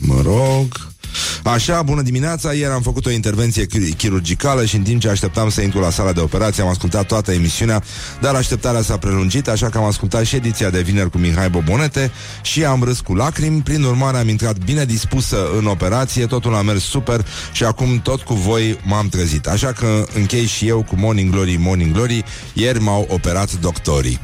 [0.00, 0.92] Mă rog...
[1.42, 5.50] Așa, bună dimineața, ieri am făcut o intervenție chir- chirurgicală și în timp ce așteptam
[5.50, 7.82] să intru la sala de operație am ascultat toată emisiunea,
[8.20, 12.10] dar așteptarea s-a prelungit, așa că am ascultat și ediția de vineri cu Mihai Bobonete
[12.42, 16.62] și am râs cu lacrimi, prin urmare am intrat bine dispusă în operație, totul a
[16.62, 19.46] mers super și acum tot cu voi m-am trezit.
[19.46, 24.20] Așa că închei și eu cu Morning Glory, Morning Glory, ieri m-au operat doctorii.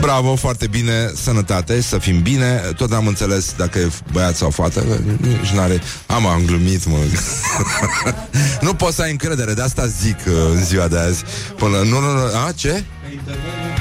[0.00, 4.84] Bravo, foarte bine, sănătate, să fim bine, tot am înțeles dacă e băiat sau fată,
[5.20, 5.80] nici n-are...
[6.06, 6.96] Am, am glumit, mă.
[8.66, 11.24] nu poți să ai încredere, de asta zic uh, în ziua de azi.
[11.56, 12.84] Până, nu, nu, nu, a, ce?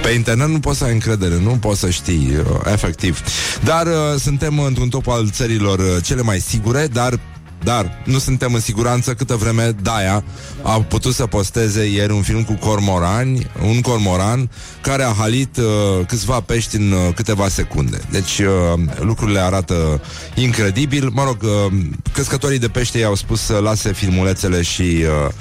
[0.02, 3.22] Pe internet nu poți să ai încredere, nu poți să știi, uh, efectiv.
[3.64, 7.20] Dar uh, suntem într-un top al țărilor uh, cele mai sigure, dar
[7.64, 10.24] dar nu suntem în siguranță câtă vreme Daia
[10.62, 14.50] a putut să posteze ieri un film cu cormorani, un cormoran
[14.82, 18.02] care a halit uh, câțiva pești în uh, câteva secunde.
[18.12, 20.02] Deci uh, lucrurile arată
[20.36, 21.10] incredibil.
[21.14, 21.74] Mă rog, uh,
[22.14, 25.32] crescătorii de pește i-au spus să lase filmulețele și uh,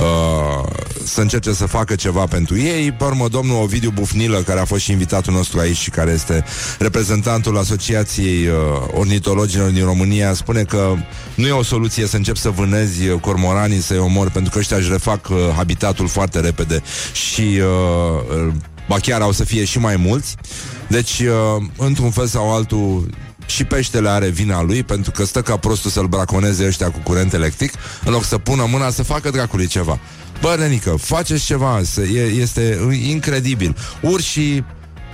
[0.00, 0.68] uh,
[1.04, 2.92] să încerce să facă ceva pentru ei.
[2.92, 6.44] Pe urmă, domnul Ovidiu Bufnilă, care a fost și invitatul nostru aici și care este
[6.78, 8.54] reprezentantul Asociației uh,
[8.92, 10.94] Ornitologilor din România, spune că
[11.34, 14.76] nu e o soluție să încep să vânezi uh, cormoranii, să-i omori, pentru că ăștia
[14.76, 18.52] își refac uh, habitatul foarte repede și uh, uh,
[18.88, 20.36] ba chiar au să fie și mai mulți.
[20.88, 23.10] Deci, uh, într-un fel sau altul,
[23.46, 27.32] și peștele are vina lui pentru că stă ca prostul să-l braconeze ăștia cu curent
[27.32, 27.72] electric
[28.04, 29.98] în loc să pună mâna să facă dracului ceva.
[30.40, 33.76] Bă, nenică, faceți ceva, să, e, este incredibil.
[34.00, 34.64] Urșii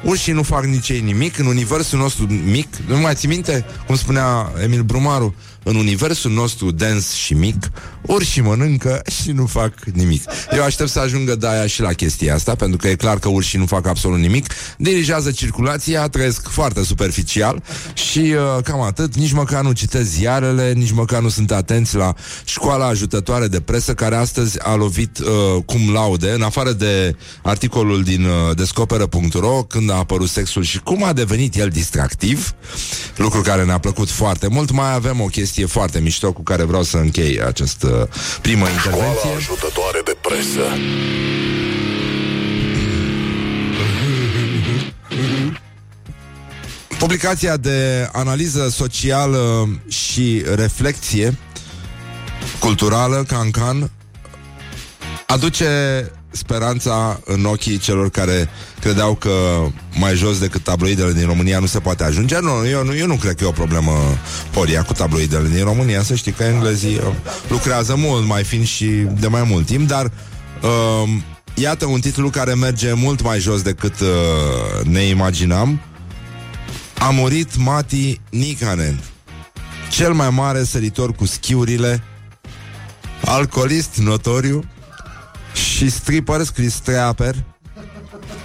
[0.05, 2.77] Urșii nu fac nici ei nimic în universul nostru mic.
[2.87, 5.35] Nu mai ții minte cum spunea Emil Brumaru?
[5.69, 7.71] În universul nostru dens și mic,
[8.03, 10.23] urșii mănâncă și nu fac nimic.
[10.57, 13.59] Eu aștept să ajungă Daia și la chestia asta, pentru că e clar că urșii
[13.59, 14.47] nu fac absolut nimic.
[14.79, 17.63] Dirigează circulația, trăiesc foarte superficial
[17.95, 19.17] și uh, cam atât.
[19.17, 23.95] Nici măcar nu citesc ziarele, nici măcar nu sunt atenți la școala ajutătoare de presă
[23.95, 29.91] care astăzi a lovit uh, cum laude, în afară de articolul din uh, descoperă.ro când
[29.91, 32.55] a apărut sexul și cum a devenit el distractiv,
[33.17, 34.71] lucru care ne-a plăcut foarte mult.
[34.71, 38.09] Mai avem o chestie foarte mișto cu care vreau să închei această
[38.43, 39.19] primă intervenție.
[39.19, 40.61] Școala ajutătoare de presă.
[46.99, 51.39] Publicația de analiză socială și reflexie
[52.59, 53.91] culturală, Cancan,
[55.27, 55.67] aduce
[56.37, 58.49] speranța în ochii celor care
[58.81, 59.31] credeau că
[59.99, 62.39] mai jos decât tabloidele din România nu se poate ajunge.
[62.41, 63.93] Nu, eu nu, eu nu cred că e o problemă
[64.55, 66.03] Horia cu tabloidele din România.
[66.03, 67.15] Să știi că englezii uh,
[67.49, 68.87] lucrează mult mai fin și
[69.21, 70.05] de mai mult timp, dar
[70.63, 71.09] uh,
[71.55, 75.81] iată un titlu care merge mult mai jos decât uh, ne imaginam.
[76.99, 79.01] A murit Mati Nikanen,
[79.91, 82.03] cel mai mare săritor cu schiurile,
[83.25, 84.65] alcoolist notoriu
[85.77, 87.35] și stripper scris strapper,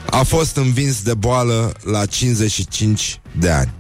[0.10, 3.74] a fost învins de boală la 55 de ani.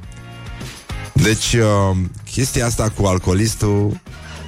[1.13, 1.97] Deci, uh,
[2.31, 3.99] chestia asta cu alcoolistul,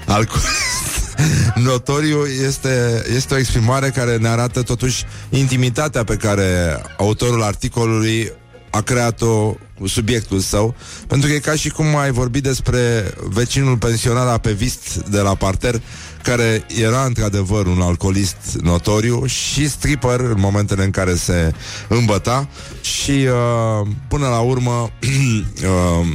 [0.08, 1.16] alcoolist
[1.70, 8.32] notoriu este, este o exprimare care ne arată totuși intimitatea pe care autorul articolului
[8.70, 10.76] a creat-o cu subiectul său,
[11.08, 15.82] pentru că e ca și cum ai vorbit despre vecinul pensionar apevist de la parter,
[16.24, 21.54] care era într-adevăr un alcoolist notoriu și stripper în momentele în care se
[21.88, 22.48] îmbăta
[22.82, 26.08] și uh, până la urmă uh,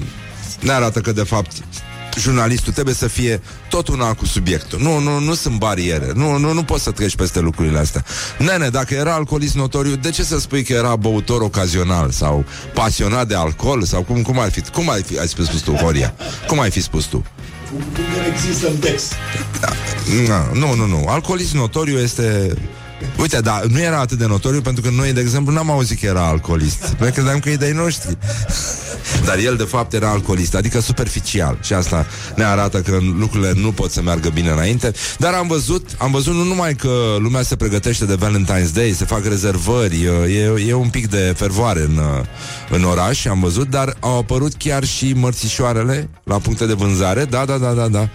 [0.61, 1.53] ne arată că de fapt
[2.19, 4.81] jurnalistul trebuie să fie tot una cu subiectul.
[4.81, 6.11] Nu, nu, nu sunt bariere.
[6.15, 8.05] Nu, nu, nu poți să treci peste lucrurile astea.
[8.39, 12.45] Nene, dacă era alcoolist notoriu, de ce să spui că era băutor ocazional sau
[12.75, 14.61] pasionat de alcool sau cum, cum ar fi?
[14.61, 16.15] Cum ai fi ai spus tu, Horia?
[16.47, 17.25] Cum ai fi spus tu?
[17.71, 19.15] Cum că există în text.
[20.27, 21.05] Da, nu, nu, nu.
[21.09, 22.55] Alcoolist notoriu este...
[23.19, 26.07] Uite, dar nu era atât de notoriu pentru că noi, de exemplu, n-am auzit că
[26.07, 26.97] era alcoolist.
[26.99, 28.19] Noi credeam că e de-ai noștri.
[29.25, 33.73] Dar el de fapt era alcoolist, adică superficial Și asta ne arată că lucrurile nu
[33.73, 37.57] pot să meargă bine înainte Dar am văzut, am văzut nu numai că lumea se
[37.57, 42.01] pregătește de Valentine's Day Se fac rezervări, e, e un pic de fervoare în,
[42.71, 47.45] în oraș Am văzut, dar au apărut chiar și mărțișoarele La puncte de vânzare, da,
[47.45, 48.09] da, da, da, da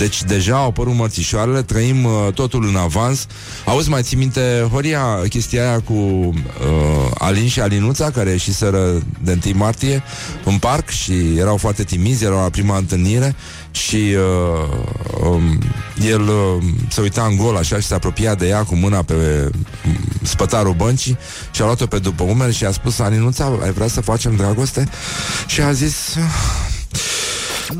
[0.00, 3.26] deci deja au apărut mărțișoarele, trăim uh, totul în avans.
[3.64, 9.38] Auzi, mai ții minte, Horia, chestia aia cu uh, Alin și Alinuța, care ieșiseră de
[9.46, 10.02] 1 martie
[10.44, 13.34] în parc și erau foarte timizi, erau la prima întâlnire
[13.70, 15.58] și uh, um,
[16.10, 19.50] el uh, se uita în gol așa și se apropia de ea cu mâna pe
[19.86, 21.18] um, spătarul băncii
[21.50, 24.88] și a luat-o pe după umeri și a spus Alinuța, ai vrea să facem dragoste?
[25.46, 26.14] Și a zis...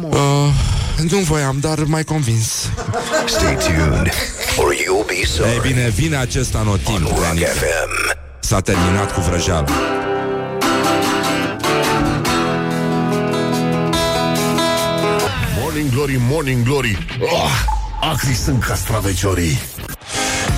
[0.03, 0.70] Uh,
[1.09, 2.71] nu voiam, dar mai convins.
[3.27, 4.13] Stay tuned,
[4.57, 5.51] or you'll be sorry.
[5.51, 6.99] Ei bine, vine acest anotimp.
[6.99, 8.19] Rock FM.
[8.41, 9.69] S-a terminat cu vrăjeală.
[15.61, 17.51] Morning Glory, Morning Glory oh,
[18.01, 19.59] Acri sunt castraveciorii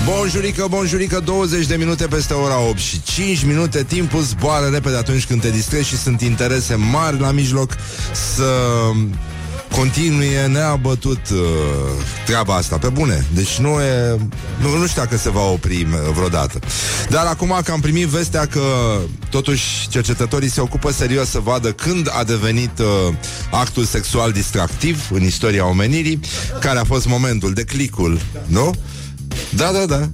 [0.05, 5.25] Bonjurică, bonjurică, 20 de minute peste ora 8 și 5 minute Timpul zboară repede atunci
[5.25, 7.75] când te distrezi Și sunt interese mari la mijloc
[8.35, 8.43] Să
[9.77, 11.39] continue neabătut uh,
[12.25, 13.25] treaba asta, pe bune.
[13.33, 14.17] Deci nu e...
[14.61, 16.59] Nu, nu știu dacă se va opri uh, vreodată.
[17.09, 18.61] Dar acum că am primit vestea că
[19.29, 23.13] totuși cercetătorii se ocupă serios să vadă când a devenit uh,
[23.51, 26.19] actul sexual distractiv în istoria omenirii,
[26.59, 28.73] care a fost momentul, de clicul, nu?
[29.49, 30.09] Da, da, da.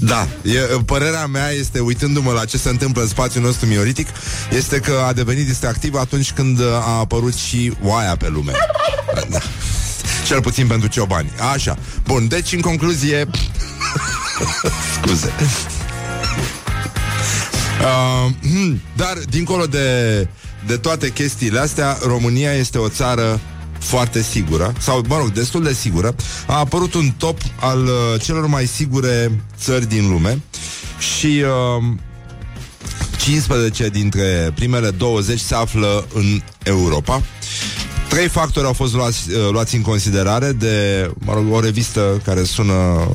[0.00, 4.08] Da, e, părerea mea este, uitându-mă la ce se întâmplă în spațiul nostru mioritic,
[4.50, 8.52] este că a devenit distractiv atunci când a apărut și oaia pe lume.
[9.30, 9.38] Da.
[10.26, 11.30] Cel puțin pentru ciobani.
[11.52, 11.78] Așa.
[12.04, 13.28] Bun, deci în concluzie...
[15.02, 15.32] Scuze.
[17.80, 20.28] Uh, hmm, dar, dincolo de,
[20.66, 23.40] de toate chestiile astea, România este o țară
[23.84, 26.14] foarte sigură, sau, mă rog, destul de sigură,
[26.46, 30.42] a apărut un top al uh, celor mai sigure țări din lume
[30.98, 31.42] și
[31.78, 31.94] uh,
[33.18, 37.22] 15 dintre primele 20 se află în Europa.
[38.08, 42.42] Trei factori au fost luați, uh, luați în considerare de mă rog, o revistă care
[42.42, 43.08] sună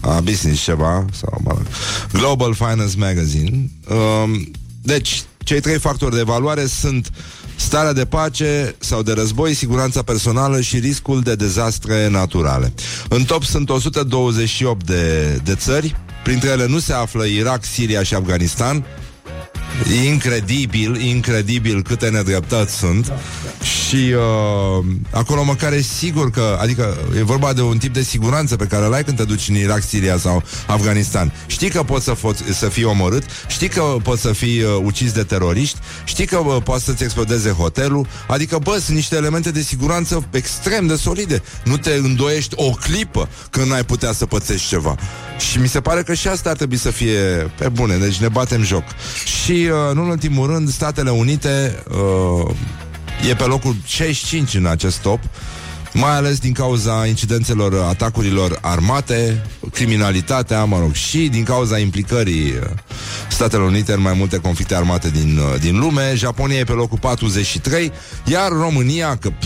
[0.00, 1.66] a business ceva, sau mă rog,
[2.12, 3.70] Global Finance Magazine.
[3.88, 4.40] Uh,
[4.82, 7.10] deci, cei trei factori de evaluare sunt
[7.56, 12.72] starea de pace sau de război, siguranța personală și riscul de dezastre naturale.
[13.08, 18.14] În top sunt 128 de, de țări, printre ele nu se află Irak, Siria și
[18.14, 18.84] Afganistan,
[20.04, 23.12] Incredibil, incredibil câte nedreptăți sunt
[23.94, 28.56] Și uh, acolo măcar e sigur că Adică e vorba de un tip de siguranță
[28.56, 31.32] Pe care îl ai când te duci în Irak, Siria sau Afganistan.
[31.46, 35.12] Știi că poți să, fo- să fii omorât Știi că poți să fii uh, ucis
[35.12, 38.06] de teroriști Știi că uh, poți să-ți explodeze hotelul.
[38.26, 41.42] Adică, bă, sunt niște elemente de siguranță Extrem de solide.
[41.64, 44.96] Nu te îndoiești o clipă Când n-ai putea să pățești ceva.
[45.50, 47.20] Și mi se pare că și asta ar trebui să fie
[47.58, 48.84] Pe bune, deci ne batem joc.
[49.24, 52.54] Și uh, nu în ultimul rând, Statele Unite uh,
[53.28, 55.18] e pe locul 65 în acest top,
[55.92, 62.68] mai ales din cauza incidențelor atacurilor armate, criminalitatea, mă rog, și din cauza implicării uh,
[63.28, 66.14] Statelor Unite în mai multe conflicte armate din, uh, din lume.
[66.14, 67.92] Japonia e pe locul 43,
[68.24, 69.30] iar România, că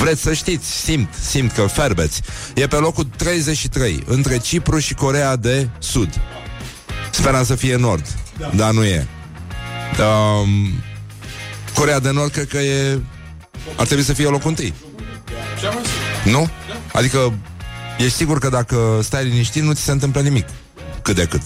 [0.00, 2.20] Vreți să știți, simt, simt că ferbeți
[2.54, 6.20] E pe locul 33 Între Cipru și Corea de Sud
[7.10, 8.06] Speram să fie Nord
[8.38, 8.50] da.
[8.56, 9.06] Dar nu e
[9.98, 10.72] um,
[11.74, 12.98] Corea de Nord cred că e
[13.76, 14.74] Ar trebui să fie locul întâi
[16.24, 16.48] Nu?
[16.92, 17.32] Adică
[17.98, 20.46] Ești sigur că dacă stai liniștit Nu ți se întâmplă nimic
[21.02, 21.42] Cât de cât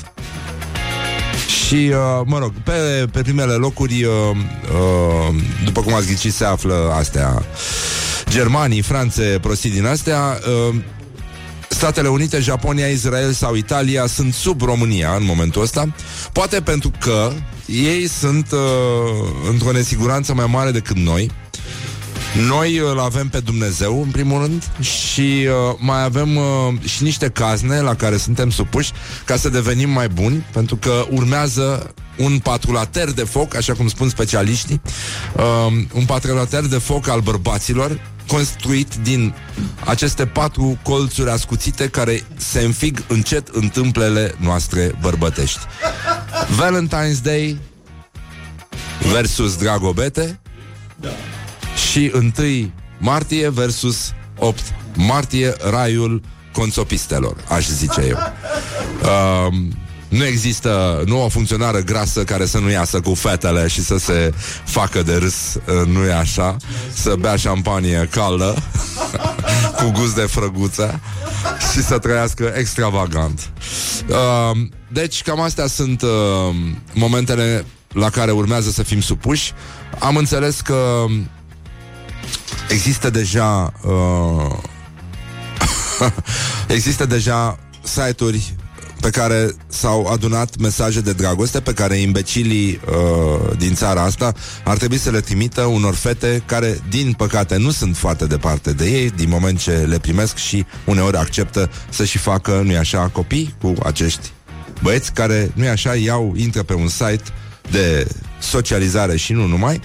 [1.66, 5.34] și, uh, mă rog, pe, pe primele locuri, uh, uh,
[5.64, 7.42] după cum ați ghicit, se află astea
[8.28, 10.38] Germanii, Franțe, prostii din astea.
[10.68, 10.74] Uh,
[11.68, 15.94] Statele Unite, Japonia, Israel sau Italia sunt sub România în momentul ăsta,
[16.32, 17.32] poate pentru că
[17.66, 18.58] ei sunt uh,
[19.50, 21.30] într-o nesiguranță mai mare decât noi.
[22.48, 26.44] Noi îl avem pe Dumnezeu, în primul rând, și uh, mai avem uh,
[26.84, 28.92] și niște cazne la care suntem supuși
[29.24, 34.08] ca să devenim mai buni, pentru că urmează un patrulater de foc, așa cum spun
[34.08, 34.80] specialiștii,
[35.36, 39.34] uh, un patrulater de foc al bărbaților, construit din
[39.84, 45.60] aceste patru colțuri ascuțite care se înfig încet în tâmplele noastre bărbătești.
[46.60, 47.58] Valentine's Day
[49.12, 50.40] versus Dragobete
[51.00, 51.08] da.
[51.90, 54.60] și 1 martie versus 8
[54.94, 58.18] martie raiul conțopistelor, aș zice eu.
[59.48, 59.76] Um,
[60.08, 64.32] Nu există, nu o funcționară grasă care să nu iasă cu fetele și să se
[64.64, 66.56] facă de râs, uh, nu e așa,
[66.92, 68.54] să bea șampanie caldă,
[69.78, 71.00] cu gust de frăguță
[71.72, 73.50] și să trăiască extravagant.
[74.08, 74.58] Uh,
[74.88, 76.54] deci, cam astea sunt uh,
[76.92, 79.52] momentele la care urmează să fim supuși.
[79.98, 81.04] Am înțeles că
[82.68, 84.56] există deja uh,
[86.76, 88.54] există deja site-uri
[89.04, 94.32] pe care s-au adunat mesaje de dragoste pe care imbecilii uh, din țara asta
[94.64, 98.84] ar trebui să le trimită unor fete care, din păcate, nu sunt foarte departe de
[98.84, 103.54] ei, din moment ce le primesc și uneori acceptă să și facă, nu-i așa, copii
[103.60, 104.32] cu acești
[104.82, 107.22] băieți care, nu-i așa, iau, intră pe un site
[107.70, 108.06] de
[108.40, 109.80] socializare și nu numai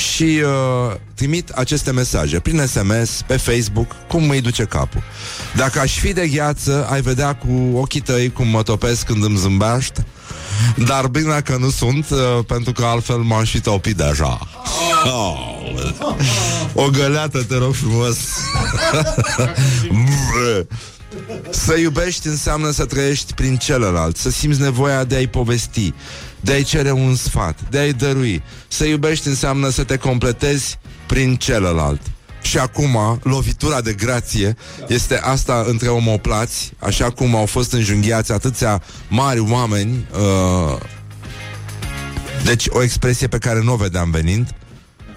[0.00, 5.02] și uh, trimit aceste mesaje prin SMS, pe Facebook, cum îi duce capul.
[5.56, 9.36] Dacă aș fi de gheață, ai vedea cu ochii tăi cum mă topesc când îmi
[9.36, 10.00] zâmbești,
[10.86, 14.38] dar bine că nu sunt, uh, pentru că altfel m-am și topit deja.
[15.04, 15.58] Oh.
[16.74, 18.16] O găleată, te rog frumos.
[21.50, 25.92] să iubești înseamnă să trăiești prin celălalt, să simți nevoia de a-i povesti,
[26.40, 28.42] de a-i cere un sfat, de a-i dărui.
[28.68, 32.00] Să iubești înseamnă să te completezi prin celălalt.
[32.42, 34.56] Și acum, lovitura de grație
[34.88, 40.06] este asta între omoplați, așa cum au fost înjunghiați atâția mari oameni.
[40.12, 40.78] Uh,
[42.44, 44.54] deci, o expresie pe care nu o vedeam venind.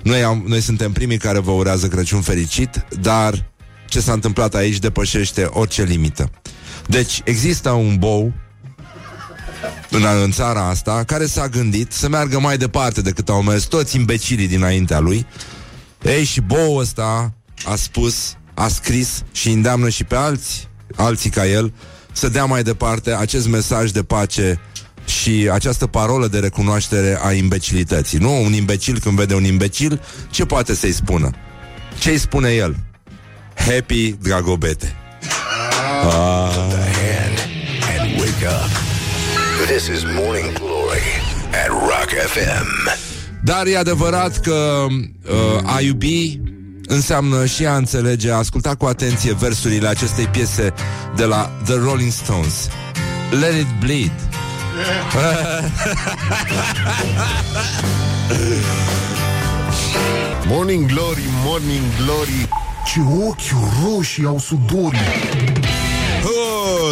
[0.02, 3.46] Noi, am, noi suntem primii care vă urează Crăciun fericit, dar
[3.94, 6.30] ce s-a întâmplat aici depășește orice limită.
[6.88, 8.34] Deci, există un bou
[9.90, 13.96] în, în țara asta, care s-a gândit să meargă mai departe decât au mers toți
[13.96, 15.26] imbecilii dinaintea lui.
[16.04, 17.34] Ei, și boul ăsta
[17.66, 21.74] a spus, a scris și îndeamnă și pe alții, alții ca el,
[22.12, 24.60] să dea mai departe acest mesaj de pace
[25.06, 28.18] și această parolă de recunoaștere a imbecilității.
[28.18, 31.30] Nu, un imbecil când vede un imbecil, ce poate să-i spună?
[32.00, 32.76] Ce îi spune el?
[33.56, 34.96] Happy Dragobete.
[36.04, 36.50] Ah.
[36.70, 37.38] The hand
[37.90, 38.70] and wake up.
[39.68, 41.02] This is Morning Glory
[41.54, 42.68] at Rock FM.
[43.44, 46.40] Dar e adevărat că uh, a iubi
[46.86, 50.74] înseamnă și a înțelege, a asculta cu atenție versurile acestei piese
[51.16, 52.68] de la The Rolling Stones.
[53.40, 54.12] Let it bleed.
[60.48, 62.50] Morning Glory, Morning Glory
[62.86, 63.42] Ce ochi
[63.84, 65.00] roșii au sudorii.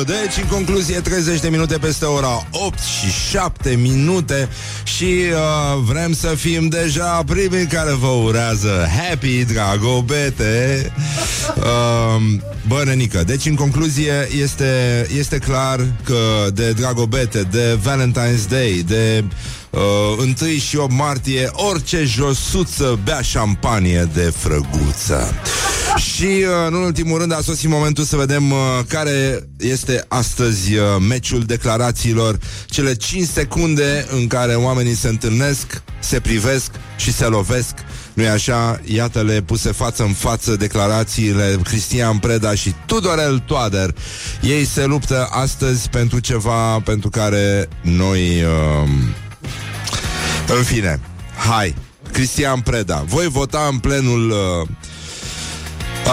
[0.05, 4.49] Deci, în concluzie, 30 de minute peste ora 8 și 7 minute
[4.83, 8.87] și uh, vrem să fim deja primii care vă urează.
[8.97, 10.91] Happy Dragobete!
[11.57, 12.21] Uh,
[12.67, 19.23] Bă, nenică, deci în concluzie este, este clar că de Dragobete, de Valentine's Day, de
[19.71, 19.81] uh,
[20.17, 25.33] 1 și 8 martie, orice josuță bea șampanie de frăguță.
[25.97, 28.57] Și, uh, în ultimul rând, a sosit momentul să vedem uh,
[28.87, 32.39] care este astăzi uh, meciul declarațiilor.
[32.65, 37.73] Cele 5 secunde în care oamenii se întâlnesc, se privesc și se lovesc.
[38.13, 38.79] nu e așa?
[38.83, 43.95] Iată-le puse față în față declarațiile Cristian Preda și Tudorel Toader.
[44.41, 48.43] Ei se luptă astăzi pentru ceva pentru care noi...
[48.43, 48.89] Uh,
[50.47, 50.99] în fine,
[51.49, 51.75] hai,
[52.11, 54.67] Cristian Preda, voi vota în plenul uh,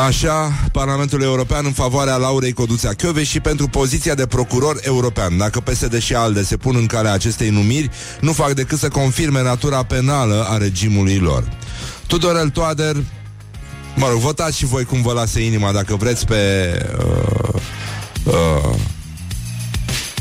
[0.06, 5.36] Așa, Parlamentul European în favoarea Laurei Coduțea Chiove și pentru poziția de procuror european.
[5.36, 9.42] Dacă PSD și ALDE se pun în calea acestei numiri, nu fac decât să confirme
[9.42, 11.48] natura penală a regimului lor.
[12.06, 12.96] Tudorel Toader,
[13.96, 17.60] mă rog, votați și voi cum vă lasă inima dacă vreți pe uh,
[18.24, 18.74] uh,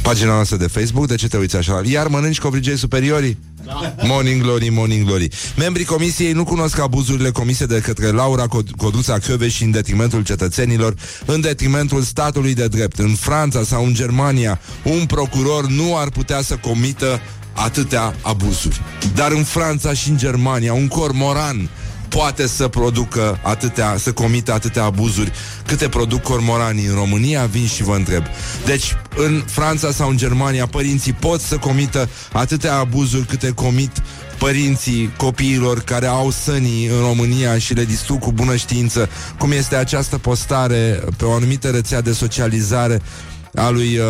[0.08, 1.08] pagina noastră de Facebook.
[1.08, 1.82] De ce te uiți așa?
[1.86, 3.38] Iar mănânci covrigei superiorii?
[3.66, 3.95] Da.
[4.01, 5.30] Morning glory, morning glory.
[5.58, 8.45] Membrii comisiei nu cunosc abuzurile comise de către Laura
[8.78, 10.95] Coduța Chioveș și în detrimentul cetățenilor,
[11.26, 12.99] în detrimentul statului de drept.
[12.99, 17.22] În Franța sau în Germania, un procuror nu ar putea să comită
[17.53, 18.82] atâtea abuzuri.
[19.16, 21.70] Dar în Franța și în Germania, un cormoran
[22.10, 25.32] poate să producă atâtea, să comită atâtea abuzuri
[25.66, 28.24] câte produc cormoranii în România, vin și vă întreb.
[28.66, 33.91] Deci, în Franța sau în Germania, părinții pot să comită atâtea abuzuri câte comit
[34.38, 39.76] părinții copiilor care au sănii în România și le distrug cu bună știință, cum este
[39.76, 43.01] această postare pe o anumită rețea de socializare
[43.58, 44.05] a lui uh,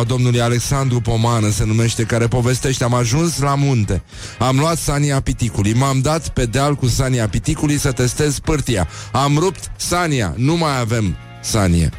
[0.00, 4.02] a domnului Alexandru Pomană se numește, care povestește Am ajuns la munte,
[4.38, 8.88] am luat sania piticului, m-am dat pe deal cu sania piticului să testez pârtia.
[9.12, 11.90] Am rupt sania, nu mai avem sanie.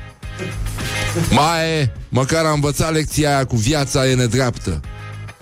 [1.30, 4.82] Mai, măcar a învățat lecția aia cu viața e nedreaptă.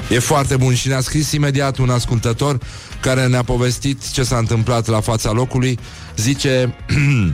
[0.09, 2.57] E foarte bun și ne-a scris imediat un ascultător
[3.01, 5.79] care ne-a povestit ce s-a întâmplat la fața locului.
[6.15, 6.75] Zice,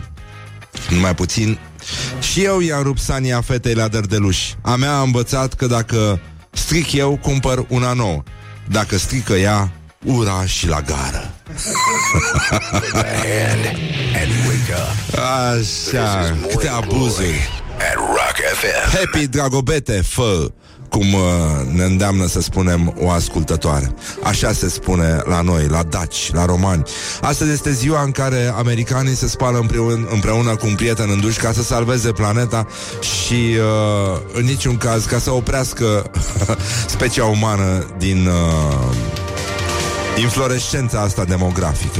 [0.93, 1.59] numai puțin,
[2.19, 4.51] și eu i-am rupt sania fetei la dărdeluș.
[4.61, 6.19] A mea a învățat că dacă
[6.51, 8.23] stric eu, cumpăr una nouă.
[8.69, 9.71] Dacă strică ea,
[10.03, 11.33] ura și la gară.
[13.23, 13.65] hand
[14.21, 15.19] and wake up.
[15.19, 17.49] Așa, câte abuzuri.
[17.77, 18.97] At Rock FM.
[18.97, 20.51] Happy Dragobete, fă
[20.89, 21.21] cum uh,
[21.71, 23.93] ne îndeamnă să spunem o ascultătoare.
[24.23, 26.83] Așa se spune la noi, la daci, la romani.
[27.21, 31.37] Astăzi este ziua în care americanii se spală împreună, împreună cu un prieten în duș
[31.37, 32.67] ca să salveze planeta
[33.01, 36.11] și uh, în niciun caz ca să oprească
[36.95, 38.95] specia umană din uh,
[40.21, 41.99] inflorescența asta demografică.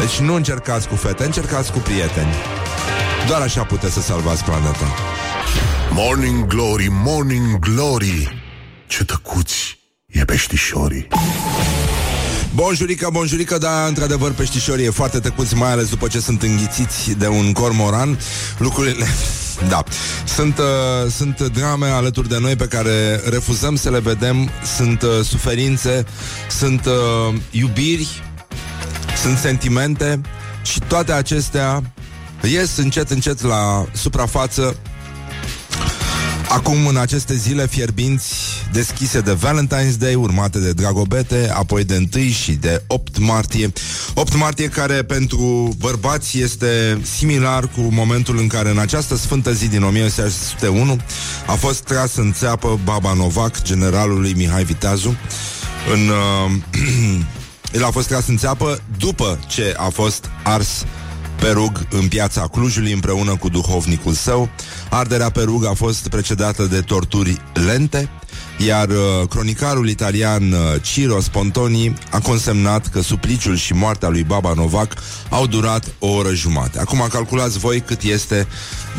[0.00, 2.34] Deci nu încercați cu fete, încercați cu prieteni.
[3.26, 4.86] Doar așa puteți să salvați planeta.
[5.94, 8.42] Morning Glory, Morning Glory.
[8.86, 11.08] Ce tăcuți e peștișorii
[12.54, 17.26] Bonjurică, bonjurică, da, într-adevăr, peștișorii e foarte tăcuți, mai ales după ce sunt înghițiți de
[17.26, 18.18] un cormoran.
[18.58, 19.04] Lucrurile...
[19.68, 19.84] Da,
[20.24, 25.24] sunt, uh, sunt drame alături de noi pe care refuzăm să le vedem, sunt uh,
[25.24, 26.04] suferințe,
[26.50, 28.22] sunt uh, iubiri,
[29.22, 30.20] sunt sentimente
[30.62, 31.82] și toate acestea
[32.42, 34.76] ies încet, încet la suprafață
[36.52, 38.34] Acum, în aceste zile fierbinți
[38.72, 43.72] deschise de Valentine's Day, urmate de Dragobete, apoi de 1 și de 8 martie.
[44.14, 49.68] 8 martie care pentru bărbați este similar cu momentul în care în această sfântă zi
[49.68, 50.96] din 1601
[51.46, 55.16] a fost tras în țeapă Baba Novac, generalului Mihai Viteazu,
[55.92, 56.08] în...
[56.08, 57.20] Uh,
[57.74, 60.84] el a fost tras în țeapă după ce a fost ars
[61.42, 64.48] pe rug în piața Clujului împreună cu duhovnicul său.
[64.90, 68.08] Arderea pe rug a fost precedată de torturi lente,
[68.66, 74.52] iar uh, cronicarul italian uh, Ciro Spontoni a consemnat că supliciul și moartea lui Baba
[74.52, 74.94] Novac
[75.28, 76.78] au durat o oră jumate.
[76.78, 78.46] Acum calculați voi cât este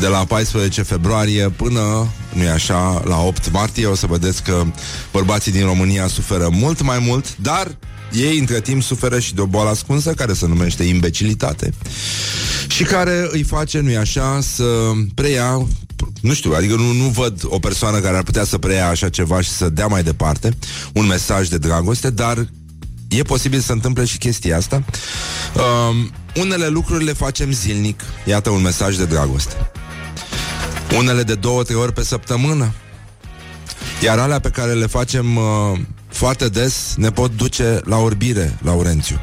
[0.00, 3.86] de la 14 februarie până, nu așa, la 8 martie.
[3.86, 4.64] O să vedeți că
[5.12, 7.76] bărbații din România suferă mult mai mult, dar
[8.14, 11.72] ei, între timp, suferă și de o boală ascunsă care se numește imbecilitate
[12.68, 15.66] și care îi face, nu-i așa, să preia
[16.20, 19.40] nu știu, adică nu, nu văd o persoană care ar putea să preia așa ceva
[19.40, 20.56] și să dea mai departe
[20.92, 22.48] un mesaj de dragoste, dar
[23.08, 24.84] e posibil să întâmple și chestia asta.
[25.54, 26.10] Um,
[26.42, 28.00] unele lucruri le facem zilnic.
[28.24, 29.70] Iată un mesaj de dragoste.
[30.96, 32.72] Unele de două, trei ori pe săptămână.
[34.02, 35.78] Iar alea pe care le facem uh,
[36.14, 39.20] foarte des ne pot duce la orbire, Laurențiu.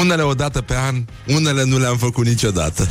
[0.00, 2.88] Unele o dată pe an, unele nu le-am făcut niciodată.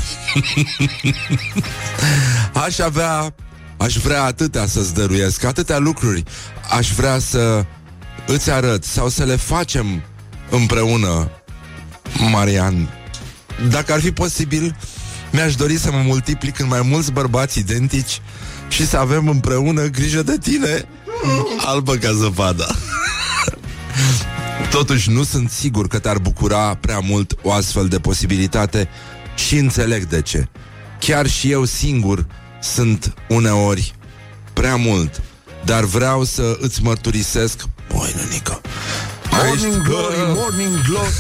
[2.66, 3.36] aș avea,
[3.78, 6.24] aș vrea atâtea să-ți dăruiesc, atâtea lucruri.
[6.78, 7.66] Aș vrea să
[8.28, 10.04] îți arăt sau să le facem
[10.50, 11.32] împreună,
[12.32, 12.90] Marian.
[13.70, 14.76] Dacă ar fi posibil,
[15.32, 18.22] mi-aș dori să mă multiplic în mai mulți bărbați identici
[18.68, 20.88] și să avem împreună grijă de tine
[21.58, 22.68] albă ca zăpada.
[24.70, 28.90] Totuși nu sunt sigur că te-ar bucura prea mult o astfel de posibilitate
[29.36, 30.48] și înțeleg de ce.
[31.00, 32.26] Chiar și eu singur
[32.62, 33.96] sunt uneori
[34.54, 35.22] prea mult,
[35.66, 37.64] dar vreau să îți mărturisesc,
[37.94, 38.62] băi, nănică,
[39.32, 41.14] Morning Glory, Morning Glory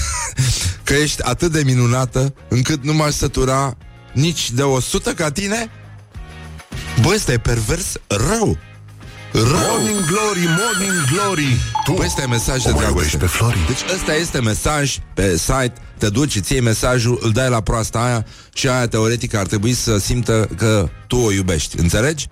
[0.83, 3.77] că ești atât de minunată încât nu m-aș sătura
[4.13, 5.69] nici de o sută ca tine?
[7.01, 8.57] Bă, ăsta e pervers rău.
[9.31, 9.45] Rău.
[9.69, 13.09] Morning Glory, Morning Glory Tu Bă, ăsta e mesaj de o mai dragoste.
[13.11, 17.31] iubești pe Flori Deci ăsta este mesaj pe site, te duci, îți iei mesajul, îl
[17.31, 21.79] dai la proasta aia și aia teoretic ar trebui să simtă că tu o iubești.
[21.79, 22.27] Înțelegi?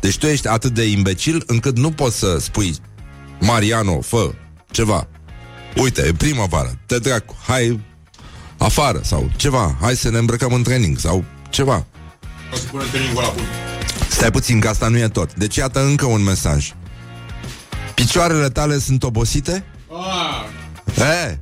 [0.00, 2.76] Deci tu ești atât de imbecil încât nu poți să spui
[3.40, 4.30] Mariano, fă
[4.70, 5.08] ceva.
[5.76, 7.80] Uite, e primăvară, te dracu, hai
[8.58, 11.86] afară sau ceva, hai să ne îmbrăcăm în training sau ceva.
[14.08, 15.34] Stai puțin, că asta nu e tot.
[15.34, 16.72] Deci iată încă un mesaj.
[17.94, 19.64] Picioarele tale sunt obosite?
[20.98, 21.38] E,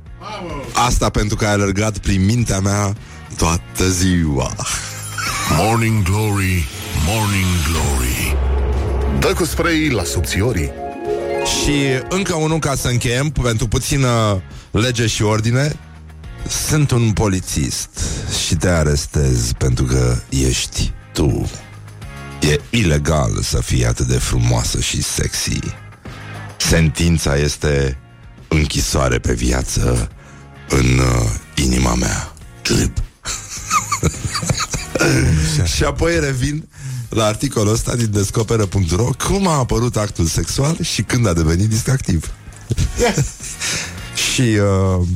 [0.73, 2.95] asta pentru că ai alergat prin mintea mea
[3.37, 4.55] toată ziua.
[5.57, 6.65] Morning Glory,
[7.05, 8.37] Morning Glory
[9.19, 10.71] Dă cu spray la subțiorii
[11.45, 11.73] Și
[12.09, 14.41] încă unul ca să încheiem pentru puțină
[14.71, 15.79] lege și ordine.
[16.67, 17.89] Sunt un polițist
[18.45, 21.49] și te arestez pentru că ești tu.
[22.41, 25.59] E ilegal să fii atât de frumoasă și sexy.
[26.57, 27.97] Sentința este
[28.47, 30.09] închisoare pe viață
[30.69, 32.33] în uh, inima mea.
[32.61, 32.97] Clip.
[35.75, 36.67] și apoi revin
[37.09, 42.31] la articolul ăsta din descoperă.ro cum a apărut actul sexual și când a devenit distractiv.
[44.33, 45.07] și uh,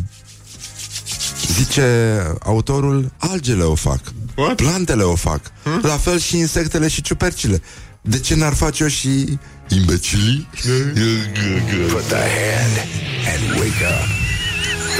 [1.48, 4.00] zice autorul, algele o fac,
[4.36, 4.56] What?
[4.56, 5.80] plantele o fac, hmm?
[5.84, 7.62] la fel și insectele și ciupercile.
[8.02, 9.38] De ce n-ar face-o și
[9.70, 10.48] imbecilii?
[11.92, 12.76] Put the hand
[13.34, 14.08] and wake up.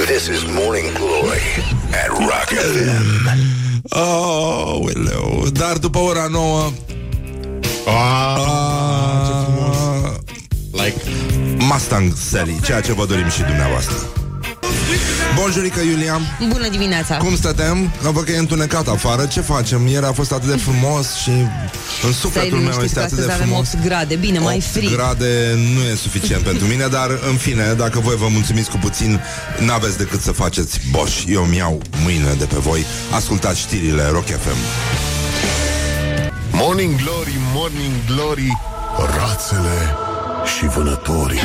[0.06, 1.42] This is Morning Glory
[1.90, 3.28] at Rock FM.
[3.88, 4.90] Oh,
[5.52, 6.72] Dar după ora nouă
[7.86, 8.36] Ah,
[9.26, 9.76] ce frumos.
[9.76, 10.12] ah,
[10.84, 10.96] Like,
[11.58, 13.94] Mustang Sally, ceea ce vă dorim și dumneavoastră.
[15.34, 16.20] Bonjurică, Iulia!
[16.48, 17.16] Bună dimineața!
[17.16, 17.92] Cum stătem?
[18.00, 19.26] Văd că e întunecat afară.
[19.26, 19.86] Ce facem?
[19.86, 21.46] Ieri a fost atât de frumos și în
[22.00, 23.72] Stai sufletul meu liniștit este că atât de astăzi avem frumos.
[23.74, 24.14] 8 grade.
[24.14, 24.90] Bine, mai 8 frig.
[24.90, 29.20] grade nu e suficient pentru mine, dar în fine, dacă voi vă mulțumiți cu puțin,
[29.58, 31.24] n-aveți decât să faceți boș.
[31.28, 32.84] Eu mi iau mâine de pe voi.
[33.14, 34.56] Ascultați știrile Rock FM.
[36.50, 38.58] Morning Glory, Morning Glory
[39.18, 39.94] Rațele
[40.56, 41.40] și vânătorii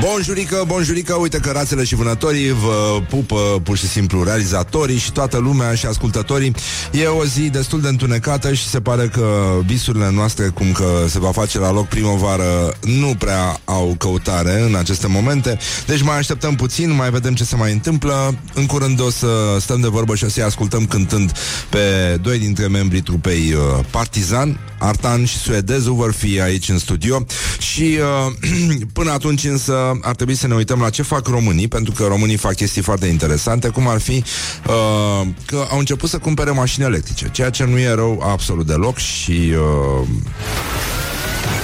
[0.00, 5.38] Bonjurică, bonjurică, uite că rațele și vânătorii vă pupă pur și simplu realizatorii și toată
[5.38, 6.54] lumea și ascultătorii.
[6.92, 11.18] E o zi destul de întunecată și se pare că visurile noastre, cum că se
[11.18, 15.58] va face la loc primăvară, nu prea au căutare în aceste momente.
[15.86, 18.34] Deci mai așteptăm puțin, mai vedem ce se mai întâmplă.
[18.54, 21.32] În curând o să stăm de vorbă și o să-i ascultăm cântând
[21.68, 21.78] pe
[22.22, 27.24] doi dintre membrii trupei uh, Partizan, Artan și suedezul vor fi aici în studio
[27.58, 31.92] și uh, până atunci însă ar trebui să ne uităm la ce fac românii, pentru
[31.92, 34.24] că românii fac chestii foarte interesante, cum ar fi
[34.66, 38.98] uh, că au început să cumpere mașini electrice, ceea ce nu e rău absolut deloc
[38.98, 39.52] și
[40.00, 40.08] uh,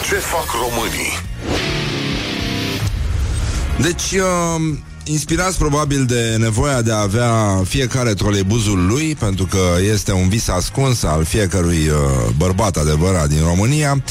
[0.08, 1.33] Ce fac românii?
[3.80, 9.58] Deci, uh, inspirați probabil de nevoia de a avea fiecare troleibuzul lui, pentru că
[9.92, 14.02] este un vis ascuns al fiecărui uh, bărbat adevărat din România,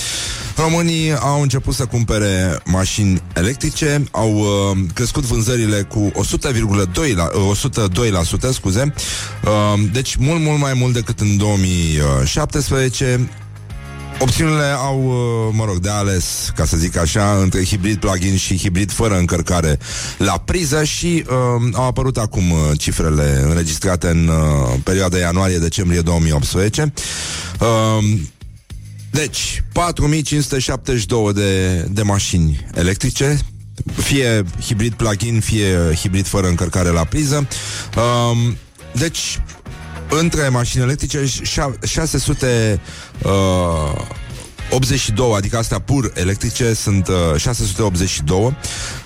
[0.55, 7.57] Românii au început să cumpere mașini electrice, au uh, crescut vânzările cu 100,2%, la, uh,
[8.47, 8.93] 102%, scuze,
[9.43, 13.29] uh, deci mult, mult mai mult decât în 2017.
[14.19, 18.57] Opțiunile au, uh, mă rog, de ales, ca să zic așa, între hibrid plug-in și
[18.57, 19.79] hibrid fără încărcare
[20.17, 26.93] la priză și uh, au apărut acum uh, cifrele înregistrate în uh, perioada ianuarie-decembrie 2018.
[27.59, 28.19] Uh,
[29.11, 33.39] deci, 4572 de, de mașini electrice,
[33.95, 37.47] fie hibrid plug-in, fie hibrid fără încărcare la priză.
[37.95, 38.57] Um,
[38.93, 39.41] deci,
[40.09, 42.79] între mașini electrice, șa- 600
[43.25, 44.21] uh,
[44.73, 48.55] 82, adică astea pur electrice, sunt uh, 682.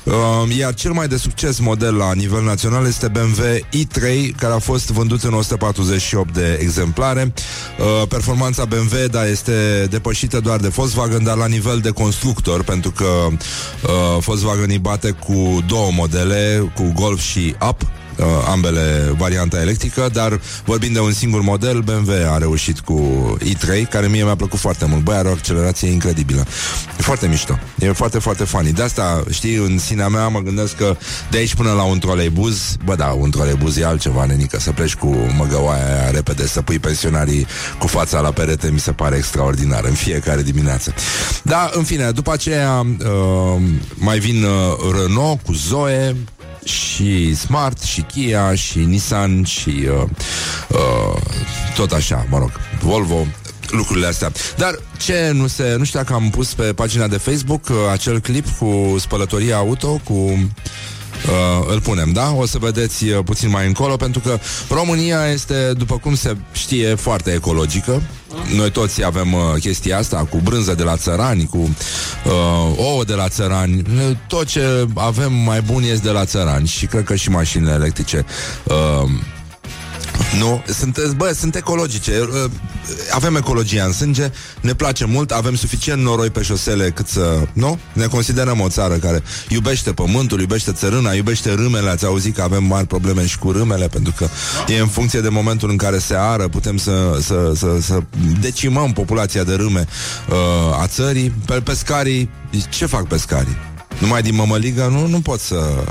[0.03, 0.13] Uh,
[0.57, 4.91] iar cel mai de succes model la nivel național este BMW i3, care a fost
[4.91, 7.33] vândut în 148 de exemplare.
[7.79, 12.91] Uh, performanța BMW, da, este depășită doar de Volkswagen, dar la nivel de constructor, pentru
[12.91, 17.81] că uh, Volkswagen îi bate cu două modele, cu Golf și Up,
[18.17, 23.89] uh, ambele varianta electrică, dar vorbind de un singur model, BMW a reușit cu i3,
[23.89, 25.03] care mie mi-a plăcut foarte mult.
[25.03, 26.45] Băi, are o accelerație incredibilă.
[26.99, 27.59] E foarte mișto.
[27.79, 28.71] E foarte, foarte funny.
[28.71, 30.97] De asta, știi, în sinea mea mă gândesc că
[31.31, 34.95] de aici până la un troleibuz, bă, da, un troleibuz e altceva, nenică, să pleci
[34.95, 37.47] cu măgăoaia aia repede, să pui pensionarii
[37.79, 40.93] cu fața la perete, mi se pare extraordinar în fiecare dimineață.
[41.43, 43.61] Da, în fine, după aceea uh,
[43.93, 46.15] mai vin uh, Renault cu Zoe,
[46.67, 50.09] și Smart, și Kia, și Nissan, și uh,
[50.67, 51.21] uh,
[51.75, 53.25] tot așa, mă rog, Volvo,
[53.69, 54.31] lucrurile astea.
[54.57, 58.19] Dar ce nu se, nu știu dacă am pus pe pagina de Facebook uh, acel
[58.19, 60.96] clip cu spălătoria auto, cu Uh,
[61.67, 62.33] îl punem, da?
[62.35, 64.39] O să vedeți uh, puțin mai încolo Pentru că
[64.69, 68.01] România este, după cum se știe, foarte ecologică
[68.55, 73.13] Noi toți avem uh, chestia asta Cu brânză de la țărani Cu uh, ouă de
[73.13, 73.81] la țărani
[74.27, 78.25] Tot ce avem mai bun este de la țărani Și cred că și mașinile electrice
[78.63, 79.09] uh,
[80.39, 82.19] nu, sunt, bă, sunt ecologice.
[82.19, 82.51] Uh,
[83.11, 87.79] Avem ecologia în sânge Ne place mult, avem suficient noroi pe șosele Cât să, nu?
[87.93, 91.89] Ne considerăm o țară care iubește pământul Iubește țărâna, iubește râmele.
[91.89, 94.27] Ați auzit că avem mari probleme și cu râmele Pentru că
[94.67, 97.99] e în funcție de momentul în care se ară Putem să, să, să, să
[98.39, 99.87] decimăm populația de râme
[100.29, 101.33] uh, A țării.
[101.45, 102.29] Pe pescarii,
[102.69, 103.57] ce fac pescarii?
[103.99, 104.87] Numai din mămăligă?
[104.91, 105.83] Nu, nu pot să,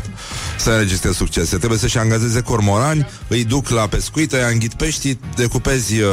[0.56, 1.56] să înregistrez succese.
[1.56, 6.08] Trebuie să-și angajeze cormorani, îi duc la pescuit, îi înghit peștii, decupezi uh,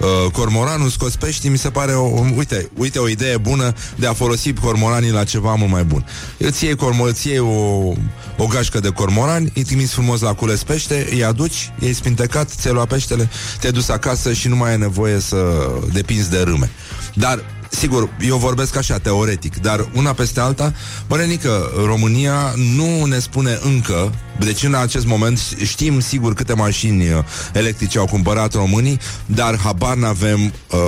[0.00, 4.06] uh, cormoranul, scoți pești, mi se pare o, o, uite, uite o idee bună de
[4.06, 6.06] a folosi cormoranii la ceva mult mai bun.
[6.38, 7.92] Îți iei, cormo- îți iei o,
[8.36, 12.74] o gașcă de cormorani, îi trimiți frumos la cules pește, îi aduci, ei spintecat, ți-ai
[12.74, 16.70] luat peștele, te-ai dus acasă și nu mai ai nevoie să depinzi de râme.
[17.14, 20.72] Dar Sigur, eu vorbesc așa, teoretic, dar una peste alta,
[21.06, 27.18] bărenică, România nu ne spune încă, deci în acest moment știm sigur câte mașini uh,
[27.52, 30.80] electrice au cumpărat românii, dar habar n-avem uh,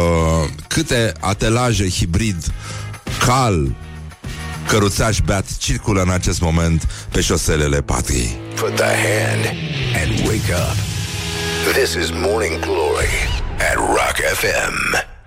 [0.67, 2.45] câte atelaje hibrid
[3.27, 3.75] cal,
[4.69, 8.37] căruțaș beat circulă în acest moment pe șoselele patriei.
[8.55, 9.45] Put the hand
[10.03, 10.77] and wake up.
[11.73, 13.29] This is Morning Glory
[13.71, 15.18] at Rock FM.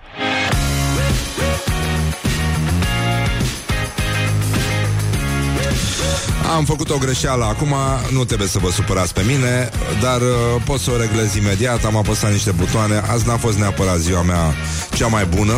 [6.55, 7.73] Am făcut o greșeală acum,
[8.11, 9.69] nu trebuie să vă supărați pe mine,
[10.01, 11.85] dar uh, pot să o reglez imediat.
[11.85, 13.01] Am apăsat niște butoane.
[13.07, 14.53] Azi n-a fost neapărat ziua mea
[14.95, 15.53] cea mai bună,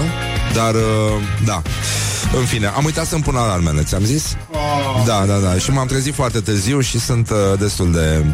[0.54, 0.82] dar uh,
[1.46, 1.62] da.
[2.38, 4.36] În fine, am uitat să-mi pun alarmele, ți-am zis?
[5.06, 5.58] Da, da, da.
[5.58, 8.26] Și m-am trezit foarte târziu și sunt uh, destul de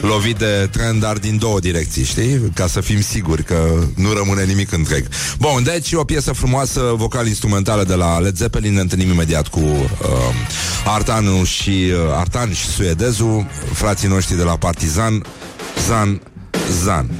[0.00, 2.50] lovit de trend, dar din două direcții, știi?
[2.54, 3.56] Ca să fim siguri că
[3.94, 5.06] nu rămâne nimic întreg.
[5.38, 8.74] Bun, deci o piesă frumoasă, vocal-instrumentală de la Led Zeppelin.
[8.74, 9.88] Ne întâlnim imediat cu uh,
[10.84, 15.24] Artanu și uh, Artan și suedezul, frații noștri de la Partizan,
[15.86, 16.20] Zan,
[16.82, 17.10] Zan.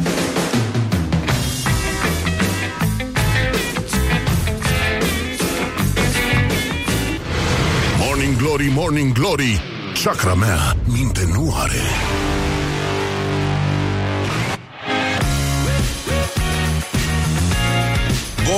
[7.99, 9.63] Morning Glory, Morning Glory
[10.05, 11.83] Chakra mea minte nu are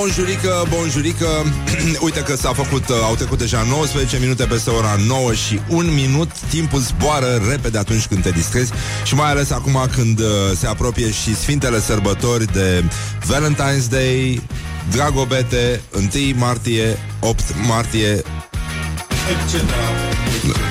[0.07, 1.26] Bonjurică, bonjurică.
[2.07, 5.94] Uite că s-a făcut, uh, au trecut deja 19 minute peste ora 9 și un
[5.94, 6.30] minut.
[6.48, 8.72] Timpul zboară repede atunci când te distrezi
[9.04, 10.26] Și mai ales acum când uh,
[10.59, 12.84] se apropie și Sfintele Sărbători de
[13.24, 14.42] Valentine's Day
[14.90, 18.22] Dragobete, 1 martie, 8 martie.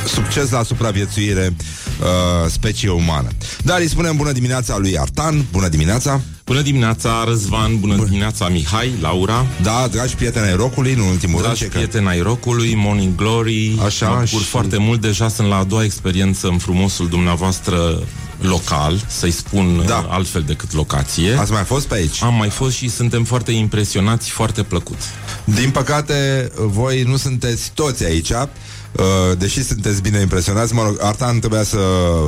[0.05, 3.29] Succes la supraviețuire uh, specie umană.
[3.63, 5.45] Dar îi spunem bună dimineața lui Artan.
[5.51, 8.05] Bună dimineața Bună dimineața, Răzvan, bună Bun.
[8.05, 12.19] dimineața, Mihai, Laura Da, dragi prieteni ai rocului, în ultimul Dragi rând ce prieteni ai
[12.21, 16.47] rocului, Morning Glory Așa, Mă bucur și- foarte mult, deja sunt la a doua experiență
[16.47, 17.99] în frumosul dumneavoastră
[18.41, 19.83] local Să-i spun Da.
[19.87, 20.05] da.
[20.09, 22.21] altfel decât locație Ați mai fost pe aici?
[22.23, 24.97] Am mai fost și suntem foarte impresionați, foarte plăcut
[25.43, 28.43] Din păcate, voi nu sunteți toți aici Uh,
[29.37, 31.77] deși sunteți bine impresionați, mă rog, Artan trebuia să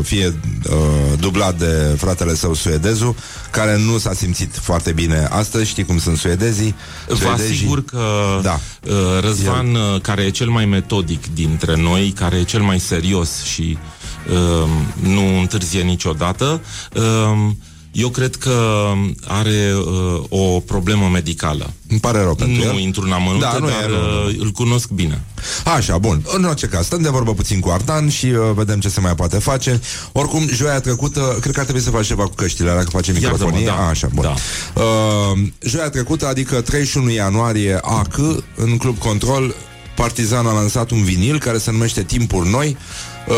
[0.04, 0.28] fie
[0.70, 0.74] uh,
[1.20, 3.16] dublat de fratele său suedezul,
[3.52, 6.76] care nu s-a simțit foarte bine astăzi, știi cum sunt suedezii.
[7.08, 8.02] Vă Suedezii- asigur că
[8.42, 8.60] Da.
[8.84, 13.44] uh, Răzvan, uh, care e cel mai metodic dintre noi, care e cel mai serios
[13.44, 13.78] și
[14.32, 16.62] uh, nu întârzie niciodată,
[16.96, 17.50] uh,
[17.98, 18.54] eu cred că
[19.28, 21.74] are uh, o problemă medicală.
[21.90, 22.80] Îmi pare rău pentru Nu el.
[22.80, 24.28] intru în amănunte, Da, nu e, dar nu, nu.
[24.30, 25.24] uh, îl cunosc bine.
[25.76, 26.22] Așa, bun.
[26.36, 29.16] În orice caz, stăm de vorbă puțin cu Artan și uh, vedem ce se mai
[29.16, 29.82] poate face.
[30.12, 33.12] Oricum, joia trecută, cred că ar trebui să faci ceva cu căștile alea, că face
[33.12, 33.66] Iartă-mă, microfonie.
[33.66, 33.74] da.
[33.76, 34.24] A, așa, bun.
[34.24, 34.34] Da.
[34.82, 38.18] Uh, joia trecută, adică 31 ianuarie AC,
[38.56, 39.56] în Club Control,
[39.96, 42.78] Partizan a lansat un vinil care se numește Timpuri Noi.
[43.28, 43.36] Uh,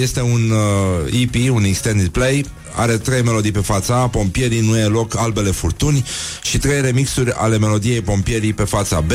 [0.00, 2.44] este un uh, EP, un extended play,
[2.76, 6.04] are trei melodii pe fața A, Pompierii, Nu e loc, Albele furtuni
[6.42, 9.12] și trei remixuri ale melodiei Pompierii pe fața B.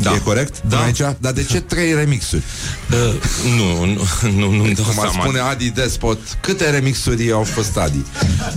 [0.00, 0.14] Da.
[0.14, 0.62] E corect?
[0.68, 0.76] Da.
[0.76, 1.16] Până Aici?
[1.20, 2.42] Dar de ce trei remixuri?
[2.90, 3.14] Uh,
[3.56, 4.00] nu, nu,
[4.38, 5.22] nu, nu-mi dau Cum ar seama.
[5.22, 8.04] spune Adi Despot, câte remixuri au fost Adi?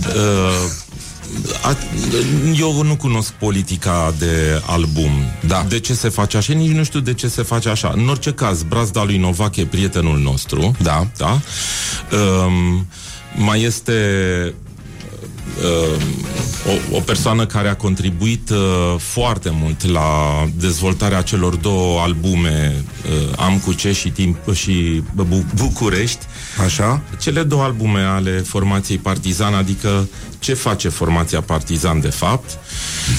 [0.06, 0.70] Uh,
[1.62, 1.76] a,
[2.58, 5.10] eu nu cunosc politica de album.
[5.46, 5.64] Da.
[5.68, 6.52] De ce se face așa?
[6.52, 7.92] Nici nu știu de ce se face așa.
[7.96, 10.76] În orice caz, brazda lui Novac e prietenul nostru.
[10.82, 11.06] Da.
[11.16, 11.40] Da.
[12.16, 12.86] Um,
[13.36, 13.92] mai este
[15.62, 16.02] uh,
[16.92, 20.08] o, o persoană care a contribuit uh, foarte mult la
[20.54, 26.24] dezvoltarea celor două albume uh, Am cu ce și Timp și Bu- București
[26.64, 27.02] Așa?
[27.20, 30.08] cele două albume ale formației Partizan, adică
[30.38, 32.58] ce face formația Partizan de fapt,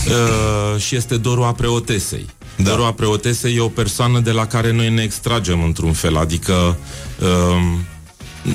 [0.07, 2.25] uh, și este Doru a Preotesei.
[2.55, 2.69] Da.
[2.69, 6.77] Doru a Preotesei e o persoană de la care noi ne extragem într-un fel, adică
[7.19, 7.77] uh,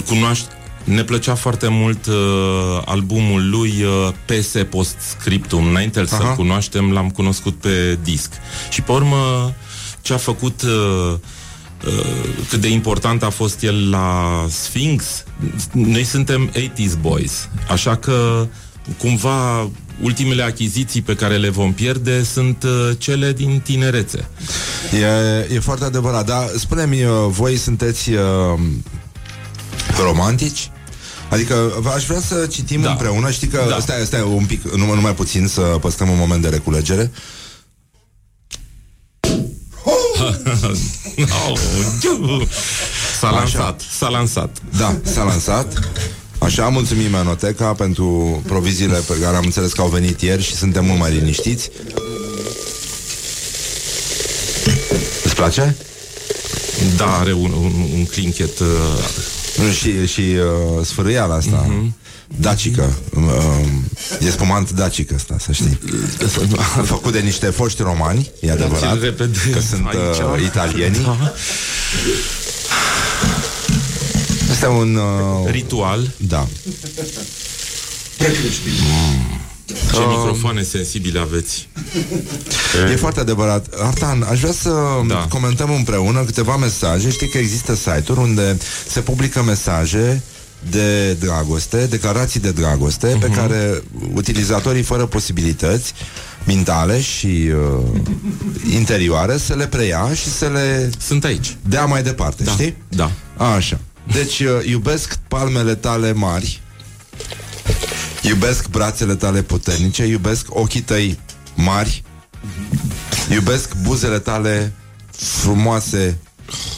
[0.06, 0.52] cunoaște
[0.84, 5.66] ne plăcea foarte mult uh, albumul lui uh, PS Postscriptum.
[5.66, 6.34] Înainte să-l Aha.
[6.34, 8.32] cunoaștem, l-am cunoscut pe disc.
[8.70, 9.54] Și pe urmă,
[10.00, 11.14] ce a făcut uh,
[11.86, 12.04] uh,
[12.48, 15.24] cât de important a fost el la Sphinx,
[15.72, 18.46] noi suntem 80s boys, așa că
[18.98, 19.68] cumva
[20.02, 24.28] ultimele achiziții pe care le vom pierde sunt uh, cele din tinerețe.
[25.48, 28.20] E, e foarte adevărat, dar spune-mi, uh, voi sunteți uh,
[30.03, 30.70] romantici?
[31.30, 32.90] Adică aș vrea să citim Da.
[32.90, 33.78] împreună Știi că, Da.
[33.80, 37.11] stai, stai un pic, numai, numai puțin Să păstrăm un moment de reculegere
[39.84, 40.36] Oh,
[43.20, 44.57] s-a lansat, s-a lansat.
[44.78, 45.78] Da, s-a lansat
[46.38, 50.84] Așa, mulțumim Anoteca pentru proviziile pe care am înțeles că au venit ieri și suntem
[50.84, 51.70] mult mai liniștiți.
[55.24, 55.76] Îți place?
[56.96, 58.66] Da, are un, un, un clinchet uh,
[59.78, 61.96] Și, și uh, sfârâiala asta Mhm.
[62.36, 65.78] Dacică uh, E spumant dacic ăsta, să știi
[66.84, 70.18] Făcut de niște foști romani E adevărat ți-l repede Că sunt aici.
[70.18, 71.32] uh, italieni Da.
[74.50, 76.11] Este un uh, ritual.
[76.16, 76.46] Da
[79.92, 81.68] Ce microfoane sensibile aveți.
[82.92, 83.66] E foarte adevărat.
[83.78, 84.70] Artan, aș vrea să
[85.06, 85.26] Da.
[85.28, 87.10] comentăm împreună câteva mesaje.
[87.10, 88.56] Știi că există site-uri unde
[88.88, 90.22] se publică mesaje
[90.70, 93.36] de dragoste, declarații de dragoste, pe Mhm.
[93.36, 93.82] care
[94.14, 95.92] utilizatorii fără posibilități
[96.46, 98.00] mentale și uh,
[98.74, 101.56] interioare să le preia și să le Sunt aici.
[101.68, 102.50] dea mai departe, Da.
[102.52, 102.76] știi?
[102.88, 103.10] Da.
[103.36, 103.78] Așa.
[104.12, 106.60] Deci, uh, iubesc palmele tale mari,
[108.22, 111.18] iubesc brațele tale puternice, iubesc ochii tăi
[111.54, 112.02] mari,
[113.30, 114.72] iubesc buzele tale
[115.10, 116.18] frumoase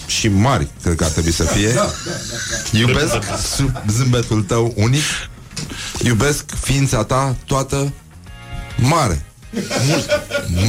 [0.07, 1.74] și mari, cred că ar trebui să fie.
[2.80, 3.14] Iubesc
[3.57, 5.03] sub zâmbetul tău unic,
[6.05, 7.92] iubesc ființa ta toată
[8.76, 9.24] mare.
[9.88, 10.11] Mult.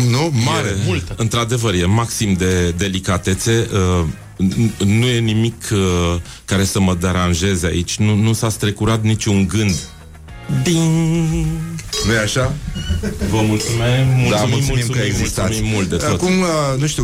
[0.09, 0.31] Nu?
[0.45, 0.67] Mare.
[0.67, 1.13] E, mult.
[1.15, 3.67] Într-adevăr, e maxim de delicatețe.
[3.73, 4.05] Uh,
[4.37, 6.15] n- nu e nimic uh,
[6.45, 7.97] care să mă deranjeze aici.
[7.97, 9.75] Nu, nu s-a strecurat niciun gând.
[10.63, 11.45] Ding!
[12.05, 12.53] nu e așa?
[13.29, 15.47] Vă mulțumim, mulțumim, da, mulțumim, mulțumim, că existați.
[15.47, 16.07] mulțumim mult de tot.
[16.09, 17.03] Acum, uh, nu știu,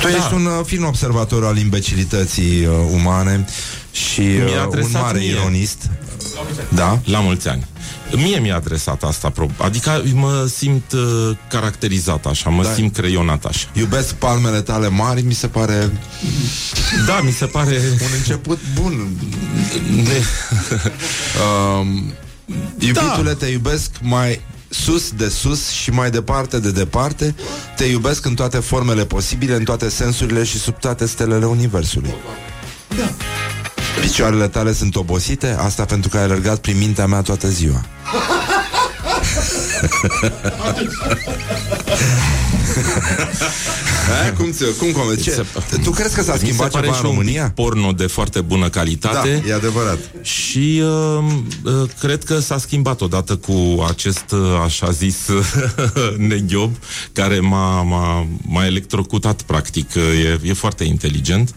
[0.00, 0.16] tu Da.
[0.16, 3.44] ești un uh, fin observator al imbecilității uh, umane
[3.92, 5.28] și Mi-a uh, un adresat mare mie.
[5.30, 5.90] ironist.
[6.68, 7.00] Da?
[7.04, 7.66] La mulți ani.
[8.16, 12.72] Mie mi-a adresat asta, prob- adică mă simt uh, caracterizat așa, mă Da.
[12.72, 13.66] simt creionat așa.
[13.72, 15.90] Iubesc palmele tale mari, mi se pare
[17.06, 17.76] Da, mi se pare...
[17.92, 19.08] un început bun.
[19.94, 20.20] Ne...
[21.80, 22.12] Um,
[22.78, 27.34] iubitule, te iubesc mai sus de sus și mai departe de departe.
[27.76, 32.14] Te iubesc în toate formele posibile, în toate sensurile și sub toate stelele Universului.
[34.00, 37.84] Picioarele tale sunt obosite, asta pentru că ai alergat prin mintea mea toată ziua.
[44.20, 45.44] Hai, cum, ți- cum, cum ce?
[45.82, 47.52] Tu crezi că s-a Mi se schimbat pare ceva și în un România?
[47.54, 49.42] porno de foarte bună Da, calitate.
[49.48, 49.98] e adevărat.
[50.22, 51.24] Și uh,
[51.64, 55.16] uh, cred că s-a schimbat odată cu acest, uh, așa zis,
[56.28, 56.76] neghiob,
[57.12, 59.90] care m-a, m-a, m-a electrocutat, practic.
[59.96, 61.54] Uh, E, e foarte inteligent.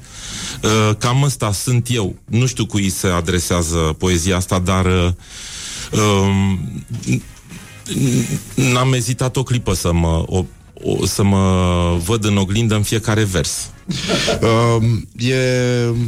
[0.64, 2.16] Uh, cam ăsta sunt eu.
[2.26, 4.86] Nu știu cui se adresează poezia asta, dar...
[4.86, 5.12] Uh,
[6.02, 6.60] um,
[8.56, 13.24] N-am ezitat o clipă să mă, o, o, să mă văd în oglindă în fiecare
[13.24, 13.70] vers.
[14.42, 14.84] Uh,
[15.16, 15.36] e,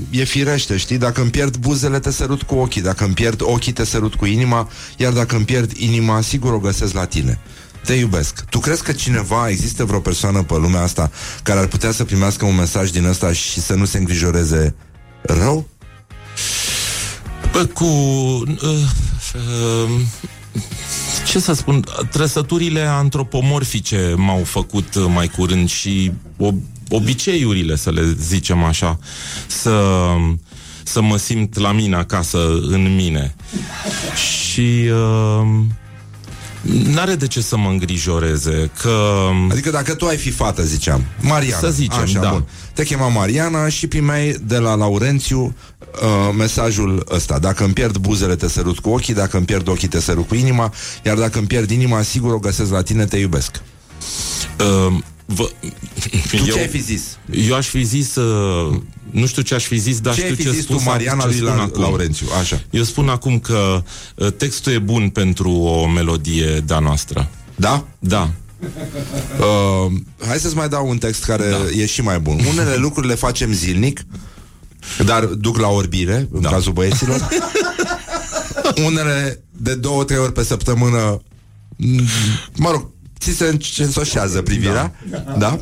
[0.09, 0.97] e firește, știi?
[0.97, 4.25] Dacă îmi pierd buzele, te sărut cu ochii Dacă îmi pierd ochii, te sărut cu
[4.25, 7.39] inima Iar dacă îmi pierd inima, sigur o găsesc la tine
[7.85, 11.11] Te iubesc Tu crezi că cineva, există vreo persoană pe lumea asta
[11.43, 14.75] Care ar putea să primească un mesaj din ăsta Și să nu se îngrijoreze
[15.21, 15.67] rău?
[17.51, 17.85] Bă, Cu...
[17.85, 18.45] Uh,
[19.33, 19.89] uh,
[21.29, 28.15] ce să spun, trăsăturile antropomorfice m-au făcut uh, mai curând și ob- obiceiurile, să le
[28.19, 28.99] zicem așa,
[29.47, 29.81] să,
[30.83, 33.35] să mă simt la mine acasă, în mine.
[34.15, 35.47] Și uh,
[36.61, 39.29] n-are de ce să mă îngrijoreze, că...
[39.51, 42.29] Adică dacă tu ai fi fată, ziceam Mariana, Să zicem, așa, da.
[42.29, 42.47] bun.
[42.73, 48.35] Te chema Mariana și primeai de la Laurențiu uh, mesajul ăsta Dacă îmi pierd buzele,
[48.35, 50.73] te sărut cu ochii Dacă îmi pierd ochii, te sărut cu inima
[51.05, 53.61] Iar dacă îmi pierd inima, sigur o găsesc la tine, te iubesc
[54.59, 55.49] Uh, vă,
[56.29, 57.17] Tu ce ai fi zis?
[57.47, 58.81] Eu aș fi zis, uh,
[59.11, 60.89] nu știu ce aș fi zis, dar ce știu ai fi ce zis spus, tu,
[60.89, 61.81] Mariana ce lui spun la, acum.
[61.81, 62.27] Laurențiu?
[62.39, 62.61] Așa.
[62.69, 63.83] Eu spun acum că
[64.15, 67.29] uh, textul e bun pentru o melodie de-a noastră.
[67.55, 67.85] Da?
[67.99, 68.29] Da.
[69.39, 69.91] Uh,
[70.27, 71.81] hai să-ți mai dau un text care Da.
[71.81, 72.39] e și mai bun.
[72.51, 74.01] Unele lucruri le facem zilnic,
[75.05, 76.49] dar duc la orbire, în Da.
[76.49, 77.27] cazul băieților.
[78.85, 81.21] Unele de două, trei ori pe săptămână,
[81.75, 82.01] m,
[82.55, 82.89] mă rog,
[83.19, 85.35] ți se încensoșează privirea, da.
[85.37, 85.59] da?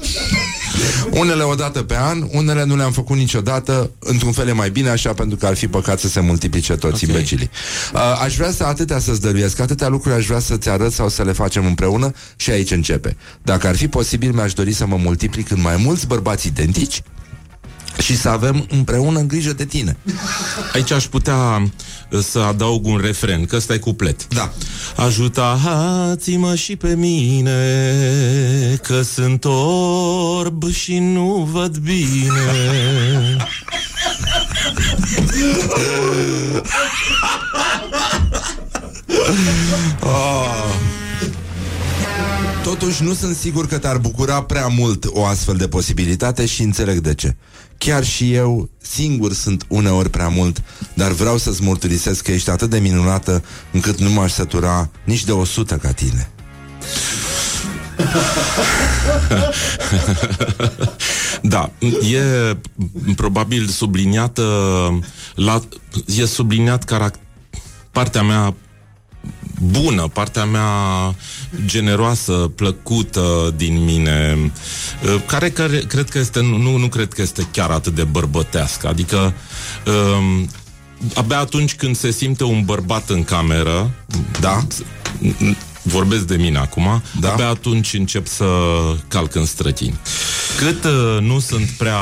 [1.12, 4.90] Unele o dată pe an, unele nu le-am făcut niciodată, într-un fel e mai bine
[4.90, 7.10] așa, pentru că ar fi păcat să se multiplice toți Ok.
[7.10, 7.50] imbecilii.
[7.94, 11.24] Uh, aș vrea să atâtea să-ți dăruiesc, atâtea lucruri aș vrea să-ți arăt sau să
[11.24, 13.18] le facem împreună și aici începe.
[13.44, 17.02] Dacă ar fi posibil, mi-aș dori să mă multiplic în mai mulți bărbați identici,
[18.02, 19.98] și să avem împreună grijă de tine.
[20.74, 21.72] Aici aș putea
[22.12, 24.28] uh, să adaug un refren, că ăsta e cuplet.
[24.28, 24.54] Da.
[24.96, 27.52] Ajutați-mă și pe mine,
[28.84, 33.38] că sunt orb și nu văd bine.
[42.64, 47.00] Totuși nu sunt sigur că te-ar bucura prea mult o astfel de posibilitate și înțeleg
[47.00, 47.36] de ce.
[47.78, 50.64] Chiar și eu singur sunt uneori prea mult,
[50.94, 55.32] dar vreau să-ți mărturisesc că ești atât de minunată încât nu m-aș sătura nici de
[55.32, 56.30] o sută ca tine.
[61.42, 61.72] Da,
[62.12, 62.58] e
[63.16, 64.44] probabil subliniată
[65.36, 65.62] la,
[66.06, 67.20] e subliniat caract-
[67.92, 68.56] partea mea
[69.60, 70.70] bună, partea mea
[71.66, 74.52] generoasă, plăcută din mine,
[75.04, 78.88] uh, care, care cred că este, nu, nu cred că este chiar atât de bărbătească.
[78.88, 79.34] Adică
[79.86, 80.50] um,
[81.14, 83.92] abia atunci când se simte un bărbat în cameră,
[84.40, 84.68] Da?
[85.82, 87.32] vorbesc de mine acum, Da.
[87.32, 88.46] abia atunci încep să
[89.08, 90.00] calc în strătini.
[90.58, 92.00] Cât uh, nu sunt prea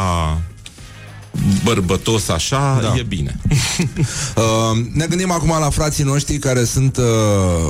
[1.63, 2.93] bărbătos așa, Da.
[2.97, 3.39] e bine.
[4.36, 7.03] Uh, ne gândim acum la frații noștri care sunt uh,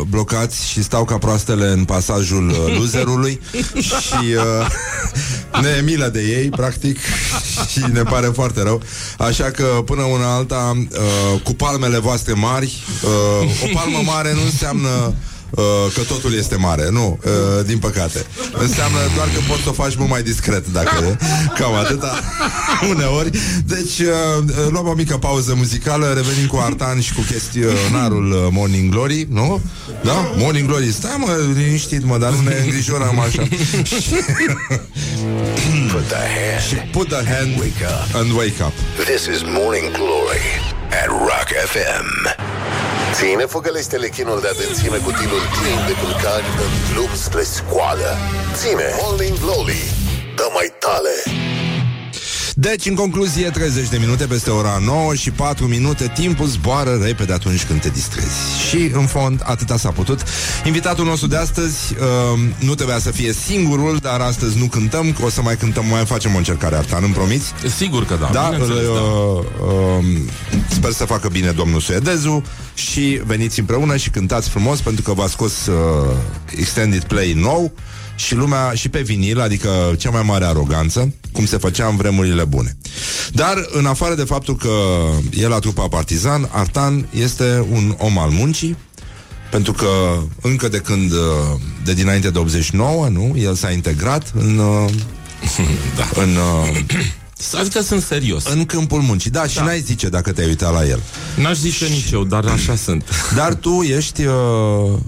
[0.07, 3.39] blocați și stau ca proastele în pasajul uh, loserului
[4.01, 6.97] și uh, ne e milă de ei, practic,
[7.72, 8.82] și ne pare foarte rău.
[9.18, 14.41] Așa că, până una alta, uh, cu palmele voastre mari, uh, o palmă mare nu
[14.43, 15.13] înseamnă uh,
[15.93, 18.26] că totul este mare, nu, uh, din păcate.
[18.53, 21.18] Înseamnă doar că poți să o faci mult mai discret, dacă e.
[21.60, 22.20] Cam atâta,
[22.93, 23.30] uneori.
[23.66, 28.91] Deci, uh, luăm o mică pauză muzicală, revenim cu Artan și cu chestionarul uh, Morning
[28.91, 29.62] Glory, nu?
[30.03, 30.32] Da?
[30.36, 33.41] Morning Glory, stai mă, liniștit mă, dar nu ne îngrijorăm așa.
[35.91, 38.16] Put the hand Put the hand wake up.
[38.16, 38.74] and wake up.
[39.06, 40.45] This is Morning Glory
[40.91, 42.55] at Rock FM.
[43.18, 48.18] Ține făgălește-le chinul de adânțime cu tilul plin de culcani în drum spre scoală.
[48.53, 49.84] Ține Morning Glory,
[50.36, 51.45] dă mai tale.
[52.58, 57.34] Deci, în concluzie, 30 de minute peste ora 9 și 4 minute, timpul zboară repede
[57.34, 58.36] atunci când te distrezi.
[58.70, 60.24] Și, în fond, atâta s-a putut.
[60.66, 65.26] Invitatul nostru de astăzi uh, nu trebuia să fie singurul, dar astăzi nu cântăm, că
[65.26, 67.53] o să mai cântăm, mai facem o încercare, Artan, îmi promiți?
[67.78, 69.66] Sigur că da, Da, bineînțeles, uh, da.
[69.66, 70.06] uh,
[70.70, 72.43] sper să facă bine domnul Suedezu
[72.74, 75.76] și veniți împreună și cântați frumos pentru că v-a scos uh,
[76.58, 77.72] Extended Play nou
[78.16, 82.44] și lumea și pe vinil, adică cea mai mare aroganță, cum se făcea în vremurile
[82.44, 82.78] bune.
[83.32, 84.70] Dar, în afară de faptul că
[85.32, 88.78] el la trupa Partizan, Artan este un om al muncii,
[89.52, 89.88] pentru că
[90.42, 91.18] încă de când, uh,
[91.84, 94.90] de dinainte de 89, nu, el s-a integrat în, uh,
[95.96, 96.22] Da.
[96.22, 96.80] în uh,
[97.60, 98.46] Adică sunt serios.
[98.46, 99.30] în câmpul muncii.
[99.30, 99.64] Da, și Da.
[99.64, 101.02] n-ai zice dacă te-ai uitat la el.
[101.38, 103.10] N-aș zice nici eu, dar așa sunt.
[103.36, 104.34] Dar tu ești uh,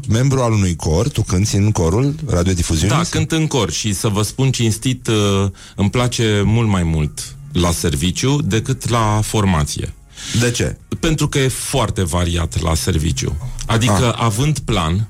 [0.09, 2.95] membru al unui cor, tu cânti în corul radiodifuziunii?
[2.95, 7.35] Da, cânt în cor și să vă spun cinstit, uh, îmi place mult mai mult
[7.51, 9.93] la serviciu decât la formație.
[10.39, 10.77] De ce?
[10.99, 13.37] Pentru că e foarte variat la serviciu.
[13.65, 15.07] Adică, având plan...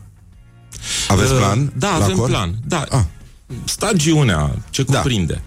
[1.07, 1.71] Aveți uh, plan?
[1.77, 2.29] Da, la avem cor?
[2.29, 2.55] plan.
[2.67, 2.85] Da.
[2.89, 3.01] Ah.
[3.65, 4.97] Stagiunea, ce Da.
[4.97, 5.41] cuprinde.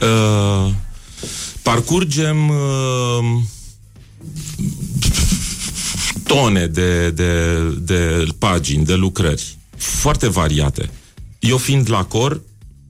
[0.00, 0.70] Uh,
[1.62, 3.40] parcurgem uh,
[6.26, 10.90] tone de, de, de pagini, de lucrări, foarte variate.
[11.38, 12.40] Eu fiind la cor,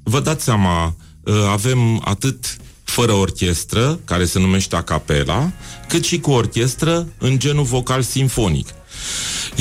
[0.03, 0.95] vă dați seama,
[1.25, 5.53] uh, avem atât fără orchestră, care se numește a capela,
[5.89, 8.69] cât și cu orchestră în genul vocal simfonic.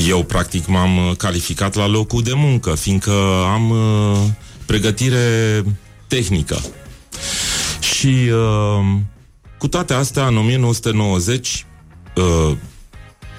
[0.08, 3.12] Eu, practic, m-am uh, calificat la locul de muncă, fiindcă
[3.54, 4.28] am uh,
[4.66, 5.64] pregătire
[6.08, 6.62] tehnică.
[8.00, 8.86] Și uh,
[9.58, 11.66] cu toate astea, în 1990,
[12.16, 12.58] uh,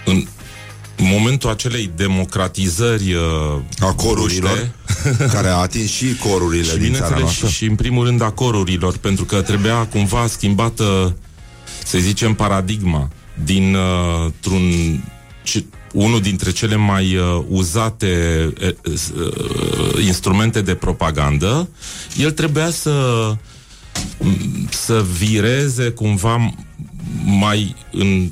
[0.04, 0.26] în
[0.96, 3.22] momentul acelei democratizări uh,
[3.78, 7.46] A corurilor, bruște, care a atins și corurile și din țara bineînțeles noastră.
[7.46, 11.16] și, și în primul rând a corurilor, pentru că trebuia cumva schimbată,
[11.84, 13.08] să zicem, paradigma
[13.44, 14.62] din uh, un
[15.42, 21.68] ce, unul dintre cele mai uh, uzate uh, uh, instrumente de propagandă,
[22.16, 22.92] el trebuia să
[24.70, 26.54] să vireze cumva
[27.24, 28.30] mai în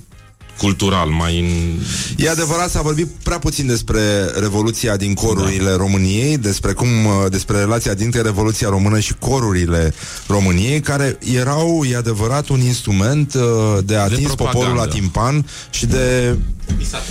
[0.59, 1.79] cultural, mai în
[2.17, 4.01] E adevărat, s-a vorbit prea puțin despre
[4.41, 5.77] revoluția din corurile da.
[5.77, 9.93] României, despre cum, uh, despre relația dintre Revoluția Română și corurile
[10.27, 13.43] României, care erau, e adevărat, un instrument uh,
[13.85, 14.59] de a atins propagandă.
[14.59, 16.37] poporul la timpan și de
[16.77, 17.03] Pisat.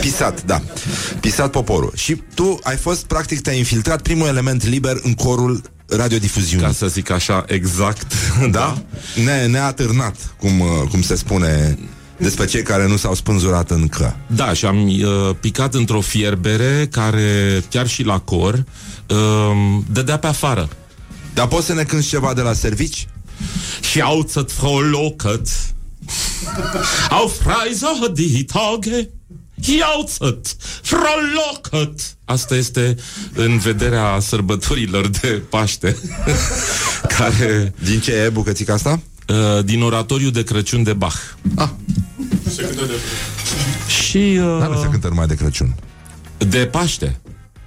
[0.00, 0.62] Pisat, da.
[1.20, 1.92] Pisat poporul.
[1.96, 6.66] Și tu ai fost, practic, te-ai infiltrat primul element liber în corul radiodifuziunii.
[6.66, 8.12] Ca să zic așa, exact.
[8.50, 8.82] Da?
[9.24, 11.78] Ne, neatârnat, cum, uh, cum se spune
[12.18, 14.16] despre cei care nu s-au spânzurat încă.
[14.26, 18.64] Da, și am uh, picat într-o fierbere care, chiar și la cor,
[19.08, 19.16] uh,
[19.92, 20.68] dădea pe afară.
[21.34, 23.06] Dar poți să ne cânti ceva de la servici?
[23.80, 25.48] Schauzet Frau Lockert
[27.10, 29.08] Auf Reise die Tage
[29.60, 32.96] Jauțet, Frau Lockert Asta este
[33.34, 35.96] în vederea sărbătorilor de Paște
[37.18, 39.00] Care Din ce e bucățica asta?
[39.28, 41.16] Uh, Din oratoriu de Crăciun de Bach
[41.56, 41.68] Ah,
[43.88, 45.74] Și dar nu se uh, cântă numai de Crăciun.
[46.38, 47.18] de Paște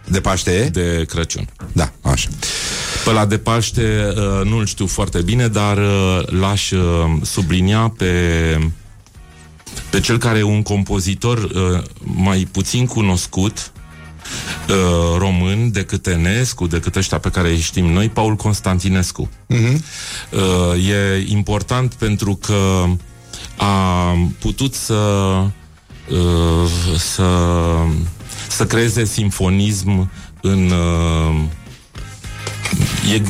[0.08, 0.70] De Paște e?
[0.70, 2.30] De Crăciun Da, așa.
[3.06, 6.82] Pe la de Paște uh, nu-l știu foarte bine, dar uh, l-aș uh,
[7.22, 8.14] sublinia pe,
[9.90, 13.72] pe cel care e un compozitor uh, mai puțin cunoscut
[14.70, 19.30] uh, român decât Enescu, decât ăștia pe care îi știm noi, Paul Constantinescu.
[19.30, 19.76] Uh-huh.
[20.30, 22.86] Uh, e important pentru că
[23.58, 24.94] a putut să
[26.10, 27.30] uh, să,
[28.50, 30.12] să creeze simfonism
[30.42, 31.36] în uh,
[33.14, 33.22] e,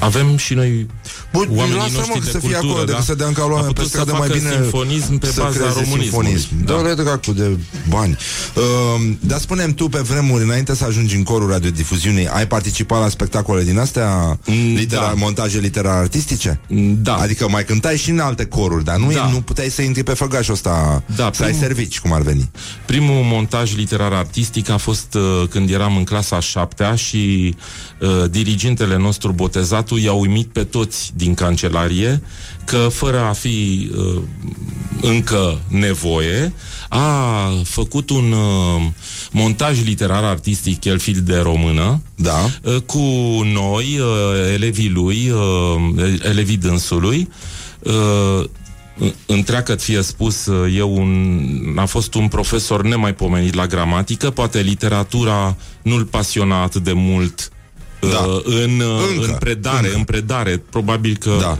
[0.00, 0.86] avem și noi
[1.32, 2.90] Bun, oamenii lasă-mă noștri că de să fie cultură, acolo, da?
[2.90, 5.18] decât să dea în cap A oameni pe putut să stradă mai facă bine simfonism
[5.18, 6.28] pe să baza creeze românismului.
[6.38, 6.48] simfonism.
[6.64, 6.74] Da.
[6.74, 7.58] Da, le dracu de
[7.88, 8.16] bani.
[8.54, 13.08] Uh, dar spunem tu pe vremuri, înainte să ajungi în corul radiodifuziunii, ai participat la
[13.08, 14.38] spectacole din astea?
[14.46, 15.12] Mm, Litera, da.
[15.16, 16.60] Montaje literar-artistice?
[17.02, 17.14] Da.
[17.16, 19.26] Adică mai cântai și în alte coruri, dar nu, Da.
[19.28, 22.20] e, nu puteai să intri pe făgașul ăsta, Da, să ai primul- servici, cum ar
[22.22, 22.50] veni.
[22.86, 27.54] Primul montaj literar artistic a fost uh, când eram în clasa a șaptea și
[28.00, 32.22] uh, dirigintele nostru botezatul i-a uimit pe toți din cancelarie
[32.64, 34.22] că fără a fi uh,
[35.00, 36.52] încă nevoie
[36.88, 38.86] a făcut un uh,
[39.32, 42.50] montaj literar artistic, el fiild de română, Da.
[42.62, 42.98] Uh, cu
[43.44, 47.28] noi, uh, elevii lui, uh, elevii dânsului.
[47.82, 48.44] Uh,
[49.26, 55.56] Întreagă fie spus, uh, e un, a fost un profesor nemaipomenit la gramatică, poate literatura
[55.82, 57.50] nu-l pasiona atât de mult
[58.02, 58.24] uh, Da.
[58.44, 59.26] în, uh, Încă.
[59.30, 59.96] în predare, Încă.
[59.98, 61.58] în predare, probabil că Da.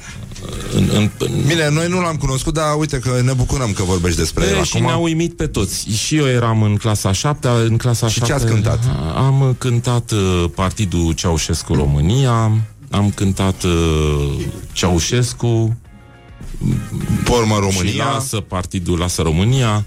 [0.74, 4.18] în, în, în, Bine, noi nu l-am cunoscut, dar uite că ne bucurăm că vorbești
[4.18, 4.86] despre el E, și acum.
[4.86, 5.89] ne-a uimit pe toți.
[5.91, 8.78] Și eu eram în clasa 7 în clasa Și ce 7 ați cântat?
[9.14, 12.53] Am cântat uh, Partidul Ceaușescu România,
[12.91, 14.34] am cântat uh,
[16.59, 18.04] Ceaușescu, Pormă și România.
[18.04, 19.84] lasă Partidul Lasă România,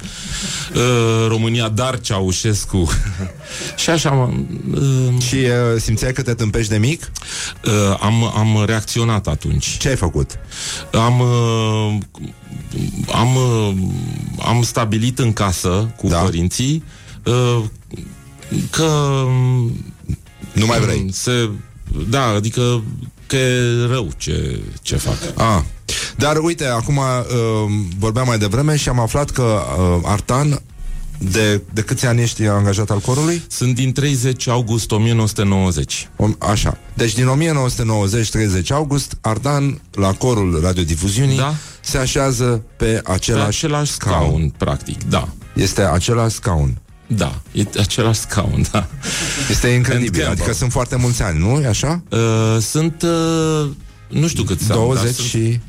[0.76, 2.90] uh, România dar Ceaușescu.
[3.82, 7.12] și așa am, uh, Și uh, simțeai că te tâmpești de mic?
[7.66, 9.78] uh, am, am reacționat atunci.
[9.78, 10.40] Ce ai făcut?
[10.94, 11.98] Am uh,
[13.14, 13.74] am uh,
[14.46, 16.18] am stabilit în casă cu Da.
[16.20, 16.84] părinții
[17.26, 17.64] uh,
[18.70, 18.90] că
[20.54, 21.08] Nu mai vrei.
[21.12, 21.50] se
[22.10, 22.84] da, adică
[23.28, 25.18] că e rău ce, ce fac.
[25.38, 25.62] Ah.
[26.22, 27.04] Dar uite, acum uh,
[28.00, 30.62] vorbeam mai devreme și am aflat că uh, Artan
[31.18, 33.44] de, de câți ani ești angajat al corului?
[33.48, 36.10] Sunt din 30 august 1990.
[36.16, 36.78] O, așa.
[36.94, 37.28] Deci din
[38.64, 41.54] 1990-30 august, Artan, la corul radiodifuziunii, Da.
[41.82, 45.28] se așează pe Pe același, același scaun, practic, da.
[45.54, 46.82] Este același scaun.
[47.08, 48.88] Da, e același scaun, da.
[49.50, 50.22] Este incredibil.
[50.22, 50.42] Gamble.
[50.42, 51.60] Adică sunt foarte mulți ani, nu?
[51.62, 52.04] E așa?
[52.10, 52.20] Uh,
[52.60, 53.70] sunt, uh,
[54.08, 55.60] nu știu cât sunt, dar 20 sunt și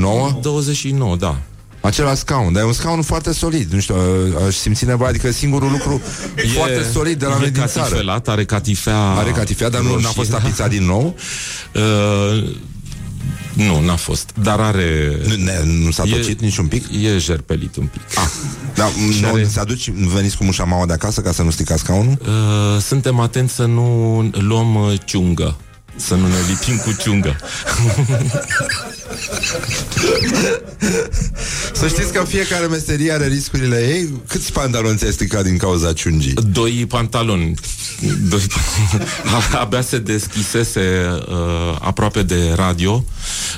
[0.00, 0.38] 9?
[0.42, 1.38] 29, da.
[1.80, 3.94] Același scaun, dar e un scaun foarte solid Nu știu,
[4.46, 6.00] aș simți nevoie Adică singurul lucru
[6.54, 9.88] foarte solid de la e noi din țară catifelat, are catifea Are catifea, dar nu
[9.88, 10.38] roșie, n-a fost da.
[10.38, 11.14] tapizat din nou
[11.74, 12.48] Uh,
[13.52, 15.18] nu, n-a fost, dar are...
[15.26, 18.00] Nu, ne, nu s-a E- tocit nici un pic E jerpelit un pic.
[18.18, 18.28] ah,
[18.74, 21.80] Dar Și nu are- se aduci Veniți cu mușamaua de acasă Ca să nu stricați
[21.80, 25.56] scaunul Uh, suntem atenți să nu luăm uh, ciungă.
[25.98, 27.36] Să nu ne lipim cu ciungă.
[31.72, 36.32] Să știți că fiecare meserie are riscurile ei Câți pantaloni ți-ai stricat din cauza ciungii?
[36.52, 37.54] Doi pantaloni.
[38.28, 40.80] Doi pa- Abia se deschisese
[41.28, 43.04] uh, aproape de radio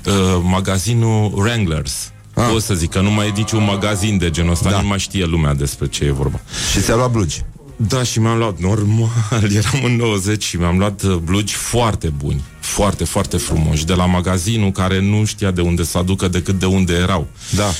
[0.06, 0.12] uh,
[0.42, 2.10] magazinul Wranglers.
[2.34, 2.44] Ah.
[2.44, 2.54] Ah.
[2.54, 4.74] O să zic că nu mai e niciun magazin de genul ăsta, Da.
[4.76, 4.80] da.
[4.80, 6.40] nu mai știe lumea despre ce e vorba.
[6.72, 7.42] Și ți-a luat blugi
[7.88, 9.08] Da, și mi-am luat normal,
[9.56, 14.06] eram în 90 și mi-am luat uh, blugi foarte buni, foarte, foarte frumoși, de la
[14.06, 17.26] magazinul care nu știa de unde să aducă decât de unde erau.
[17.56, 17.70] Da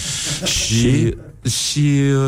[0.47, 1.15] Și,
[1.67, 1.79] și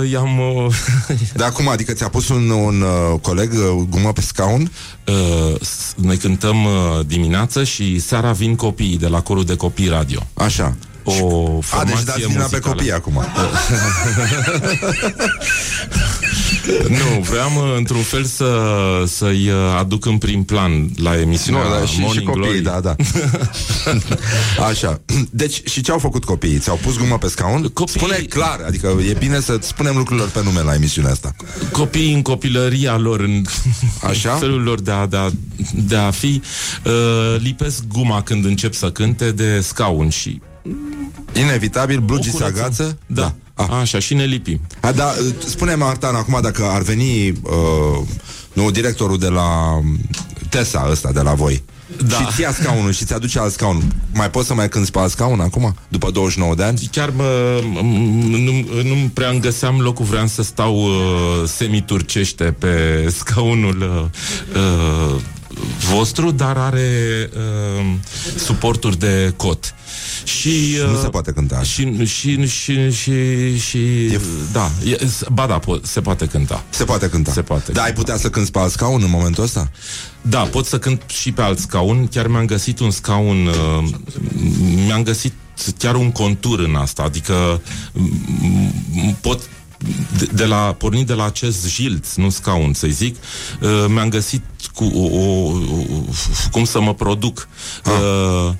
[0.00, 0.38] uh, i-am...
[0.38, 0.74] Uh,
[1.36, 4.70] Dar acum, adică ți-a pus un, un uh, coleg uh, gumă pe scaun
[5.06, 6.70] uh, s- noi cântăm uh,
[7.06, 10.26] dimineață și seara vin copiii de la corul de copii radio.
[10.34, 12.74] Așa O A, formație deci dați vina pe muzicală.
[12.74, 13.24] copii acum
[16.88, 18.56] Nu, vreau uh, într-un fel să,
[19.06, 22.62] să-i uh, aduc în prim plan la emisiunea Nu, da, și, și Morning copiii, Glory.
[22.62, 22.96] da, da.
[24.70, 25.00] Așa.
[25.30, 26.58] Deci, și ce au făcut copiii?
[26.58, 27.62] Ți-au pus gumă pe scaun?
[27.72, 31.34] Copiii- Spune clar, adică e bine să spunem lucrurilor pe nume la emisiunea asta.
[31.72, 33.42] Copiii în copilăria lor, în
[34.08, 34.34] Așa?
[34.34, 35.28] felul lor de a, de a,
[35.74, 36.42] de a fi,
[36.84, 36.92] uh,
[37.38, 40.40] lipesc guma când încep să cânte de scaun și
[41.34, 42.64] Inevitabil, blugii o se curățăm.
[42.64, 42.98] agață?
[43.06, 43.68] Da, Ah.
[43.80, 44.60] așa, și ne lipim.
[44.80, 45.12] A, da,
[45.46, 48.02] spune-mi, Artan, acum dacă ar veni uh,
[48.52, 49.80] nu, directorul de la
[50.48, 51.62] Tesa ăsta de la voi
[52.06, 52.16] Da.
[52.16, 54.98] și ți ia scaunul și ți aduce alt scaun, mai poți să mai cânti pe
[54.98, 56.88] alt scaun acum, după 29 de ani?
[56.92, 57.82] Chiar mă, m-
[58.22, 64.10] nu, nu prea îmi găseam locul, vreau să stau uh, semiturcește pe scaunul
[64.54, 64.60] uh,
[65.14, 65.20] uh,
[65.94, 66.90] vostru, dar are
[67.36, 67.94] uh,
[68.36, 69.74] suporturi de cot.
[70.24, 71.64] Și, uh, Nu se poate cânta așa.
[71.64, 74.20] Și, și, și, și, și E-
[74.52, 74.98] da, e,
[75.32, 76.64] ba da, po- se poate cânta.
[76.70, 77.32] Se poate cânta.
[77.32, 79.70] Se poate Da, ai putea să cânti pe alt scaun în momentul ăsta?
[80.22, 82.08] Da, pot să cânt și pe alt scaun.
[82.08, 83.88] Chiar mi-am găsit un scaun, uh,
[84.86, 85.32] mi-am găsit
[85.78, 87.60] chiar un contur în asta, adică
[87.94, 89.40] m- pot
[90.18, 93.16] de, de la, pornind de la acest jilț, nu scaun, să zic,
[93.60, 94.42] uh, mi-am găsit
[94.74, 96.02] cu o, o, o,
[96.50, 97.48] cum să mă produc.
[97.86, 98.54] Uh,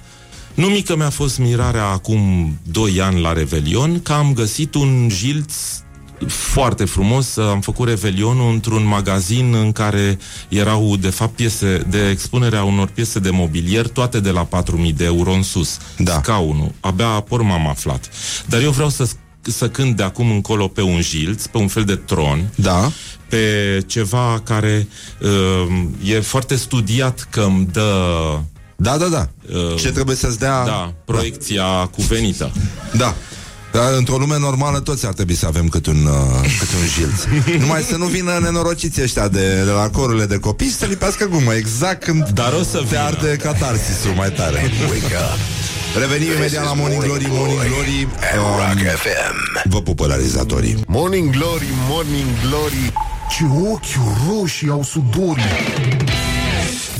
[0.55, 5.55] nu mică mi-a fost mirarea acum 2 ani la Revelion că am găsit un jilț
[6.27, 7.37] foarte frumos.
[7.37, 10.19] Am făcut Revelionul într-un magazin în care
[10.49, 14.95] erau, de fapt, piese de expunere a unor piese de mobilier, toate de la 4.000
[14.95, 15.79] de euro în sus.
[15.99, 16.13] Da.
[16.13, 16.73] Scaunul.
[16.81, 18.09] Abia apoi m-am aflat.
[18.47, 19.09] Dar eu vreau să,
[19.43, 22.93] să cânt de acum încolo pe un jilț, pe un fel de tron, Da.
[23.29, 24.89] pe ceva care
[25.21, 28.03] uh, e foarte studiat că îmi dă
[28.77, 29.29] Da, da, da.
[29.53, 30.65] Uh, Ce trebuie să-ți dea...
[30.65, 31.65] da, proiecția
[31.95, 32.53] cuvenită.
[32.97, 33.15] Da.
[33.73, 37.23] Dar într-o lume normală toți ar trebui să avem cât un, uh, cât un jilț.
[37.63, 41.25] Numai să nu vină nenorociți ăștia de, de la corurile de copii și să lipească
[41.27, 43.01] gumă, exact când Dar o să te vină.
[43.01, 44.71] arde catarsisul mai tare.
[44.89, 45.39] Wake up.
[45.97, 48.09] Revenim imediat la Morning Glory, Morning Glory.
[48.21, 49.69] At Rock Um, FM.
[49.71, 50.77] vă pupă realizatorii.
[50.87, 52.93] Morning Glory, Morning Glory
[53.31, 53.97] Ce ochi
[54.29, 55.43] roșii au sudorii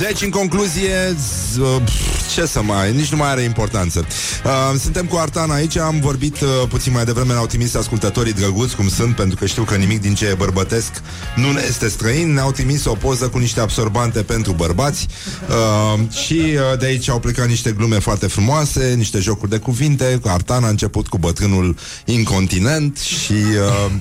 [0.09, 4.07] Deci, în concluzie, z- uh, pf, ce să mai, nici nu mai are importanță.
[4.45, 8.77] Uh, suntem cu Artan aici, am vorbit uh, puțin mai devreme, ne-au trimis ascultătorii drăguți,
[8.77, 10.91] cum sunt, pentru că știu că nimic din ce e bărbătesc
[11.37, 12.33] nu ne este străin.
[12.33, 15.07] Ne-au trimis o poză cu niște absorbante pentru bărbați
[15.49, 20.21] uh, și uh, de aici au plecat niște glume foarte frumoase, niște jocuri de cuvinte.
[20.25, 23.33] Artan a început cu bătrânul incontinent și...
[23.33, 23.93] Uh,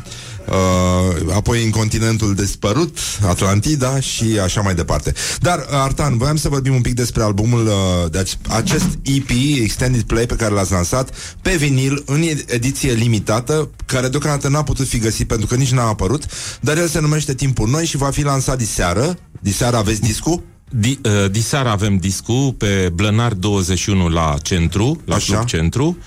[0.49, 2.97] Uh, apoi în continentul dispărut,
[3.27, 5.13] Atlantida și așa mai departe.
[5.39, 9.29] Dar, uh, Artan, voiam să vorbim un pic despre albumul, uh, deci acest EP,
[9.61, 11.09] Extended Play, pe care l-ați lansat
[11.41, 15.87] pe vinil, în ediție limitată, care deocamdată n-a putut fi găsit pentru că nici n-a
[15.87, 16.23] apărut,
[16.61, 19.17] dar el se numește Timpul Noi și va fi lansat diseară.
[19.41, 20.43] Diseară aveți discul?
[20.73, 25.33] Di, uh, diseară avem discu pe Blănar 21 la centru, la Așa.
[25.33, 25.97] Club Centru,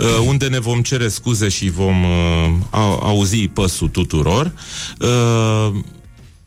[0.00, 4.52] uh, unde ne vom cere scuze și vom uh, au, auzi păsul tuturor,
[4.98, 5.74] uh,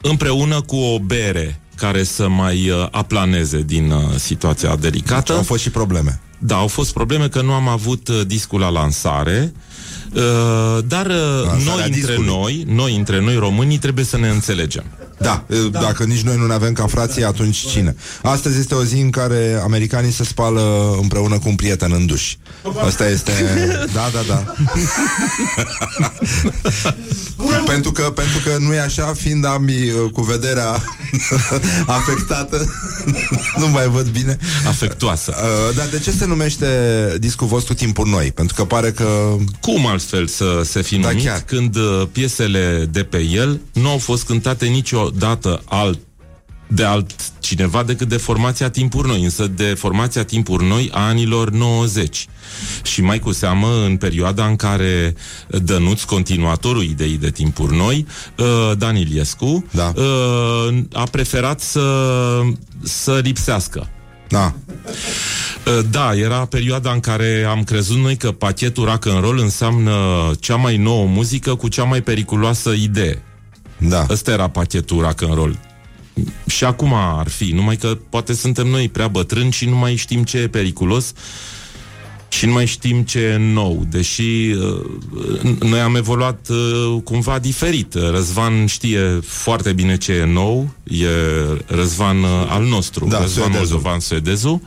[0.02, 5.34] împreună cu o bere care să mai uh, aplaneze din uh, situația delicată.
[5.34, 6.22] Au fost și probleme.
[6.46, 9.54] Da, au fost probleme că nu am avut uh, discul la lansare,
[10.14, 12.26] uh, dar uh, Lansarea noi între discului.
[12.26, 14.84] noi, noi între noi românii trebuie să ne înțelegem.
[15.24, 17.96] Da, da, dacă nici noi nu ne avem ca frații, atunci cine?
[18.24, 22.36] Astăzi este o zi în care americanii se spală împreună cu un prieten în duș.
[22.86, 23.32] Asta este...
[23.94, 24.54] Da, da, da.
[27.66, 30.84] pentru, că, pentru că nu e așa, fiind ambii uh, cu vederea
[31.98, 32.74] afectată,
[33.62, 34.38] nu mai văd bine.
[34.68, 35.34] Afectuoasă.
[35.38, 36.68] Uh, dar de ce se numește
[37.20, 38.32] discul vostru Timpuri Noi?
[38.32, 39.36] Pentru că pare că...
[39.62, 41.40] Cum altfel să se fi Da, numit chiar.
[41.40, 44.66] când uh, piesele de pe el nu au fost cântate
[45.14, 46.00] niciodată alt
[46.68, 52.28] de altcineva decât de formația Timpuri Noi, însă de formația Timpuri Noi a anilor 90.
[52.84, 55.16] Și mai cu seamă în perioada în care
[55.48, 58.06] Dănuț, continuatorul ideii de Timpuri Noi,
[58.38, 59.94] uh, Dan Iliescu, Da.
[59.96, 61.82] uh, a preferat să,
[62.84, 63.90] să lipsească.
[64.30, 64.54] Da,
[65.68, 69.92] Uh, Da, era perioada în care am crezut noi că pachetul rock and roll înseamnă
[70.40, 73.24] cea mai nouă muzică cu cea mai periculoasă idee.
[73.78, 74.06] Da.
[74.10, 75.60] Ăsta era pachetul rock and roll.
[76.48, 80.24] Și acum ar fi, numai că poate suntem noi prea bătrâni și nu mai știm
[80.24, 81.14] ce e periculos
[82.38, 87.94] și nu mai știm ce e nou, deși uh, noi am evoluat uh, cumva diferit.
[87.94, 91.06] Răzvan știe foarte bine ce e nou, e
[91.66, 93.74] Răzvan uh, al nostru, Da, Răzvan suedezul.
[93.76, 94.62] Moldovan suedezul,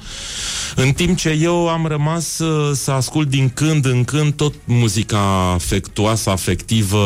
[0.76, 5.50] în timp ce eu am rămas uh, să ascult din când în când tot muzica
[5.54, 7.00] afectuoasă, afectivă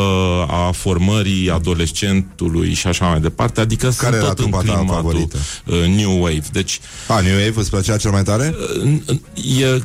[0.49, 4.63] a formării adolescentului și așa mai departe, adică Care sunt era tot în trupa ta
[4.63, 5.37] climatul favorită?
[5.65, 6.43] uh, New Wave.
[6.51, 8.55] Deci A, New Wave îți plăcea cel mai tare?
[9.59, 9.83] e c-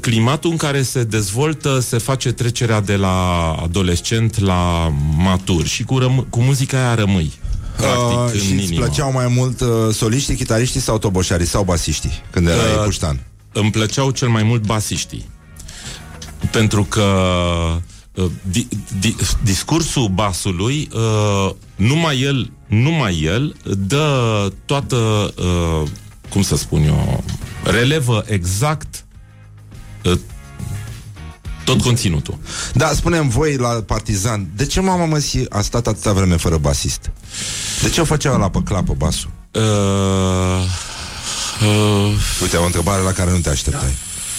[0.00, 5.98] climatul în care se dezvoltă, se face trecerea de la adolescent la matur și cu,
[6.00, 7.32] răm- cu muzica aia rămâi.
[7.76, 8.84] Practic, Uh, și în îți inimă.
[8.84, 13.26] plăceau mai mult uh, soliștii, chitariștii sau toboșarii sau basiștii când erai Uh, puștan?
[13.52, 15.28] Îmi plăceau cel mai mult basiștii.
[16.50, 17.02] Pentru că
[18.14, 18.66] uh, di,
[19.00, 24.96] di, discursul basului, uh, numai el, numai el dă toată,
[25.38, 25.88] uh,
[26.30, 27.24] cum să spun eu,
[27.64, 29.04] relevă exact uh,
[31.64, 32.38] tot conținutul.
[32.74, 37.10] Da, spunem voi la Partizan, de ce mama măsi a stat atâta vreme fără basist?
[37.82, 39.30] De ce o făcea la pe clapă basul?
[39.52, 39.62] Uh,
[41.62, 42.12] uh,
[42.42, 43.94] Uite, o întrebare la care nu te așteptai.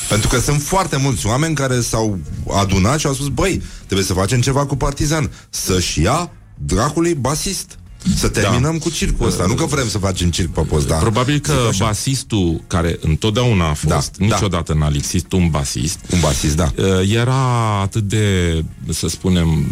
[0.09, 2.19] Pentru că sunt foarte mulți oameni care s-au
[2.53, 5.31] adunat și au spus, băi, trebuie să facem ceva cu Partizan.
[5.49, 7.79] Să-și ia dracului basist.
[8.15, 9.45] Să terminăm cu circul ăsta.
[9.47, 10.95] Nu că vrem să facem circ pe post, da.
[10.95, 11.85] Probabil că Zic așa.
[11.85, 16.71] basistul, care întotdeauna a fost, Da, niciodată n-a lipsit un basist, Un basist, da.
[16.77, 19.65] uh, era atât de, să spunem,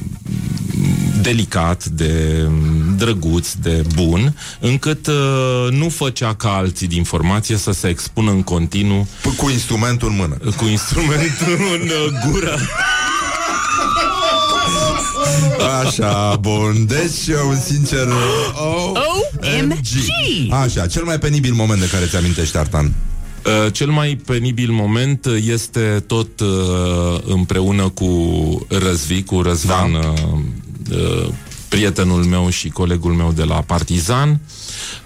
[1.22, 2.46] delicat, de
[2.98, 8.44] drăguț, de bun, încât uh, nu făcea ca alții din formație să se expună în
[8.44, 10.38] continuu P- cu instrumentul în mână.
[10.58, 12.58] cu instrumentul în uh, gură.
[15.86, 16.86] Așa, bun.
[16.88, 18.08] Deci, un sincer...
[18.56, 20.52] OMG!
[20.52, 22.94] Așa, cel mai penibil moment de care ți amintești, Artan.
[23.46, 26.48] Uh, cel mai penibil moment este tot uh,
[27.26, 28.10] împreună cu
[28.70, 30.00] Răzvi, cu Răzvan, Da.
[30.00, 30.40] uh,
[30.92, 31.28] uh,
[31.70, 34.40] prietenul meu și colegul meu de la Partizan.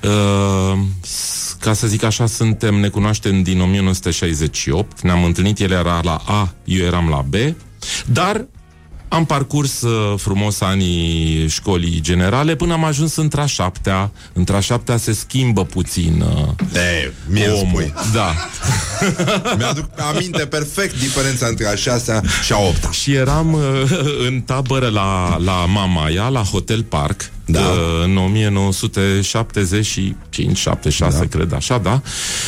[0.04, 6.00] Uh, s- ca să zic așa, suntem, ne cunoaștem din 1968, ne-am întâlnit, el era
[6.04, 7.34] la A, eu eram la B,
[8.06, 8.46] dar
[9.10, 14.12] am parcurs uh, frumos anii școlii generale până am ajuns într-a șaptea.
[14.34, 17.82] Într-a șaptea se schimbă puțin uh, E, mie îmi omul.
[17.82, 17.94] spui.
[18.14, 18.34] Da.
[19.58, 22.92] Mi-aduc aminte perfect diferența între a șasea și a opta.
[22.92, 23.62] Și eram uh,
[24.28, 27.60] în tabără la, la Mamaia, la Hotel Park, Da.
[27.60, 28.20] uh, în 1975-76,
[30.98, 31.26] da.
[31.30, 32.02] cred, așa, da?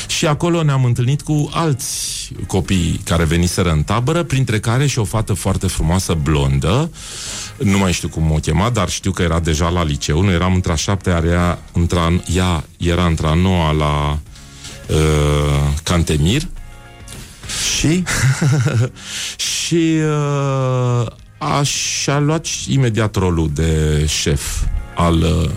[0.07, 5.03] Și acolo ne-am întâlnit cu alți copii care veniseră în tabără, printre care și o
[5.03, 6.91] fată foarte frumoasă, blondă,
[7.57, 10.53] nu mai știu cum o chema, dar știu că era deja la liceu, nu eram
[10.53, 14.19] într-a șaptea, iar ea, într-a, ea era într-a noua la
[14.87, 14.97] uh,
[15.83, 16.41] Cantemir,
[17.77, 18.03] Și?
[19.65, 21.05] și uh,
[21.37, 24.41] aș a luat și imediat rolul de șef
[25.01, 25.49] al uh,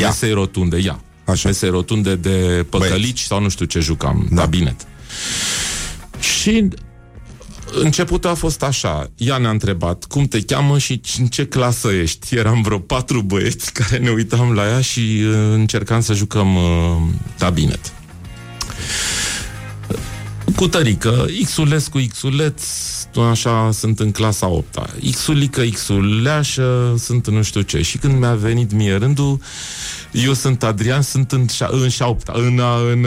[0.00, 0.06] Ia.
[0.06, 1.00] mesei rotunde, ia.
[1.24, 1.48] Așa.
[1.48, 4.40] Mesei rotunde de păcălici sau nu știu ce jucam, da.
[4.40, 4.86] cabinet.
[6.20, 6.68] Și
[7.82, 9.10] începutul a fost așa.
[9.16, 12.34] Ea ne-a întrebat cum te cheamă și c- în ce clasă ești.
[12.36, 16.62] Eram vreo patru băieți care ne uitam la ea și uh, încercam să jucăm uh,
[17.38, 17.92] cabinet
[20.62, 22.62] cu tărică, Xules cu Xuleț,
[23.30, 24.86] așa sunt în clasa 8 -a.
[25.14, 27.82] Xulică, Xuleașă, sunt în nu știu ce.
[27.82, 29.40] Și când mi-a venit mie rândul,
[30.10, 32.60] eu sunt Adrian, sunt în, șa, în șa 8 în,
[32.90, 33.06] în,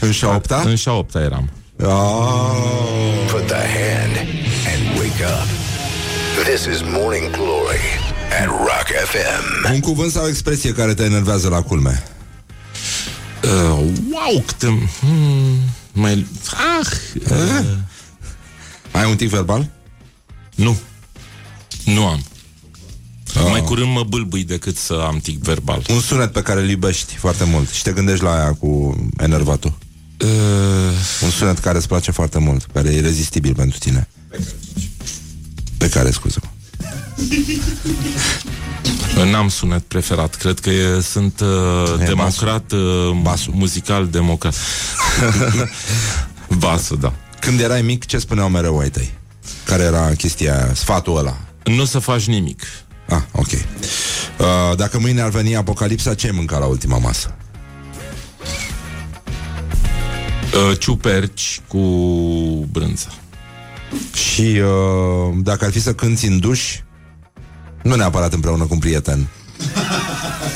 [0.00, 0.62] În și șa opta?
[0.64, 1.50] în șa 8 eram.
[1.82, 1.88] Oh.
[3.30, 4.16] Put the hand
[4.72, 5.48] and wake up.
[6.44, 7.84] This is Morning Glory
[8.40, 9.72] at Rock FM.
[9.72, 12.02] Un cuvânt sau o expresie care te enervează la culme?
[13.44, 14.66] Uh, wow, câte...
[15.00, 15.58] Hmm,
[15.92, 16.26] mai...
[16.80, 16.86] Ah!
[17.30, 17.64] Uh,
[18.90, 19.70] Ai un tic verbal?
[20.54, 20.76] nu.
[21.84, 22.22] Nu am.
[23.34, 23.42] Ah.
[23.50, 25.82] Mai curând mă bâlbâi decât să am tic verbal.
[25.88, 29.78] Un sunet pe care îl iubești foarte mult și te gândești la aia cu enervatul.
[30.20, 30.28] Uh,
[31.22, 34.08] Un sunet care îți place foarte mult, care e irezistibil pentru tine.
[35.78, 36.40] Pe care, scuză
[39.30, 40.34] N-am sunet preferat.
[40.34, 43.52] Cred că e, sunt uh, E democrat, uh, Basul.
[43.56, 44.54] muzical democrat.
[46.58, 47.12] basul, da.
[47.40, 49.10] Când erai mic, ce spuneau mereu ai tăi?
[49.64, 51.36] Care era chestia aia, sfatul ăla?
[51.64, 52.62] Nu o să faci nimic.
[53.08, 53.50] Ah, ok.
[53.52, 57.34] Uh, dacă mâine ar veni apocalipsa, ce ai mâncat la ultima masă?
[60.54, 61.78] Uh, ciuperci cu
[62.72, 63.08] brânză.
[64.14, 66.78] Și uh, dacă ar fi să cânti în duș,
[67.84, 69.28] nu neapărat împreună cu un prieten,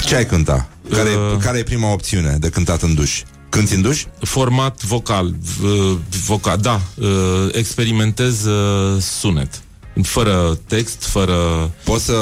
[0.04, 0.68] ce ai cânta?
[0.90, 1.36] Care, Uh.
[1.40, 3.22] care e prima opțiune de cântat în duș?
[3.48, 4.04] Cânti în duș?
[4.20, 7.06] Format vocal, v- vocal, da, uh,
[7.52, 9.60] experimentez uh, sunet.
[10.02, 11.34] Fără text, fără...
[11.84, 12.16] Poți să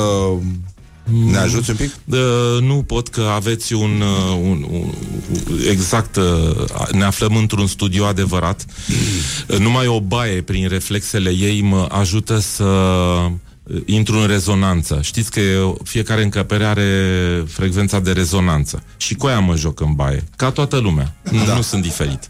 [1.30, 1.90] ne ajuți un pic?
[2.04, 2.18] Uh,
[2.60, 4.92] nu pot că aveți un, uh, un, un
[5.70, 8.64] exact uh, ne aflăm într-un studio adevărat.
[9.48, 13.30] Uh, Numai o baie prin reflexele ei mă ajută să uh,
[13.84, 14.98] intru în rezonanță.
[15.02, 15.40] Știți că
[15.84, 16.90] fiecare încăpere are
[17.48, 18.82] frecvența de rezonanță.
[18.96, 20.24] Și cu aia mă joc în baie.
[20.36, 21.14] Ca toată lumea.
[21.46, 21.54] Da.
[21.54, 22.28] Nu sunt diferit.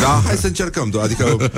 [0.00, 0.90] Da, hai să încercăm.
[0.90, 1.00] tu.
[1.00, 1.50] Adică,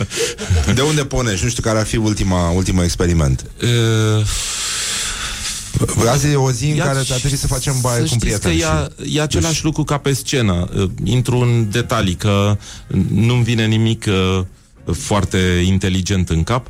[0.74, 1.44] de unde ponești?
[1.44, 3.44] Nu știu care ar fi ultima, ultimul experiment.
[3.62, 4.26] Uh,
[6.10, 8.24] Azi e o zi în Ia- care ar trebui să facem baie să cu știți
[8.24, 8.58] prieteni.
[8.60, 10.68] că e, și- e același lucru ca pe scenă.
[10.76, 12.56] Uh, Intru în detalii, că
[13.08, 14.44] nu-mi vine nimic uh,
[14.92, 16.66] foarte inteligent în cap.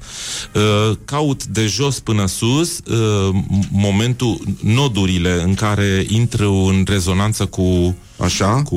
[0.54, 3.34] Uh, Caut de jos până sus uh,
[3.70, 8.62] momentul, nodurile în care intru în rezonanță cu Așa?
[8.62, 8.76] cu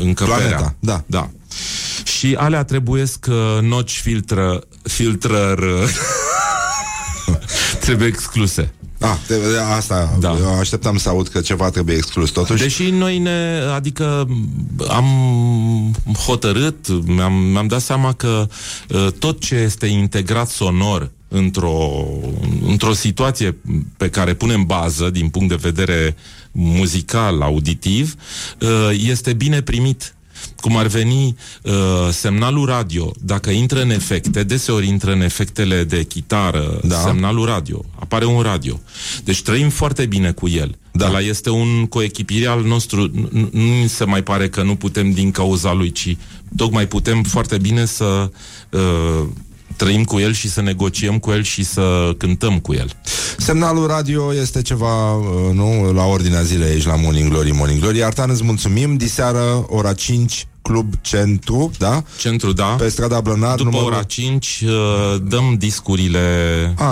[0.00, 0.36] încăperea.
[0.36, 1.04] Planeta, da.
[1.06, 1.30] da.
[2.04, 5.64] Și alea trebuiesc uh, noci filtră, filtrăr
[7.84, 8.72] trebuie excluse.
[9.02, 10.36] Ah, de, de, asta, Da.
[10.42, 10.58] da.
[10.58, 12.62] așteptam să aud că ceva trebuie exclus totuși.
[12.62, 14.28] Deși noi ne, adică
[14.88, 15.06] am
[16.26, 18.48] hotărât, mi-am, mi-am dat seama că
[18.88, 22.04] uh, tot ce este integrat sonor într-o,
[22.66, 23.56] într-o situație
[23.96, 26.16] pe care punem bază din punct de vedere
[26.52, 28.14] muzical, auditiv,
[28.60, 28.68] uh,
[29.08, 30.14] este bine primit.
[30.60, 31.72] Cum ar veni uh,
[32.10, 36.96] semnalul radio, dacă intră în efecte, deseori intră în efectele de chitară, Da.
[36.96, 38.80] semnalul radio, apare un radio.
[39.24, 40.76] Deci trăim foarte bine cu el.
[40.92, 41.06] Da.
[41.06, 43.10] Ăla este un coechipire al nostru.
[43.12, 46.16] Nu, nu- nu mi se mai pare că nu putem din cauza lui, ci
[46.56, 48.30] tocmai putem foarte bine să
[48.70, 49.26] uh,
[49.76, 52.90] trăim cu el și să negociem cu el și să cântăm cu el.
[53.38, 58.04] Semnalul radio este ceva, uh, nu, la ordinea zilei aici la Morning Glory, Morning Glory.
[58.04, 58.96] Artan, îți mulțumim.
[58.96, 62.02] Diseară, ora 5, Club Centru, da?
[62.18, 62.64] Centru, da?
[62.64, 63.92] Pe strada Blănar, După numărul...
[63.92, 64.70] ora 5 uh,
[65.22, 66.20] dăm discurile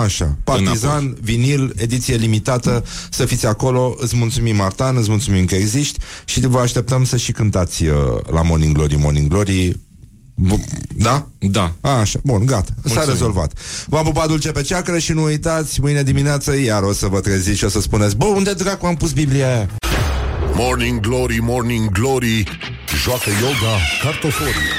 [0.03, 1.19] Așa, Partizan, Înapoi.
[1.21, 6.59] vinil, ediție limitată, să fiți acolo, îți mulțumim Artan, îți mulțumim că existi și vă
[6.59, 7.93] așteptăm să și cântați uh,
[8.31, 9.79] la Morning Glory, Morning Glory.
[10.43, 10.63] Bu-
[10.95, 11.27] Da?
[11.39, 11.73] Da.
[11.81, 13.09] Așa, bun, gata, s-a Mulțumim.
[13.09, 13.53] rezolvat.
[13.87, 17.57] V-am pupat dulce pe ceacră și nu uitați, mâine dimineață iar o să vă treziți
[17.57, 19.69] și o să spuneți, bă, unde dracu am pus Biblia aia?
[20.55, 22.43] Morning Glory, Morning Glory
[23.03, 24.69] Joacă yoga cartoforii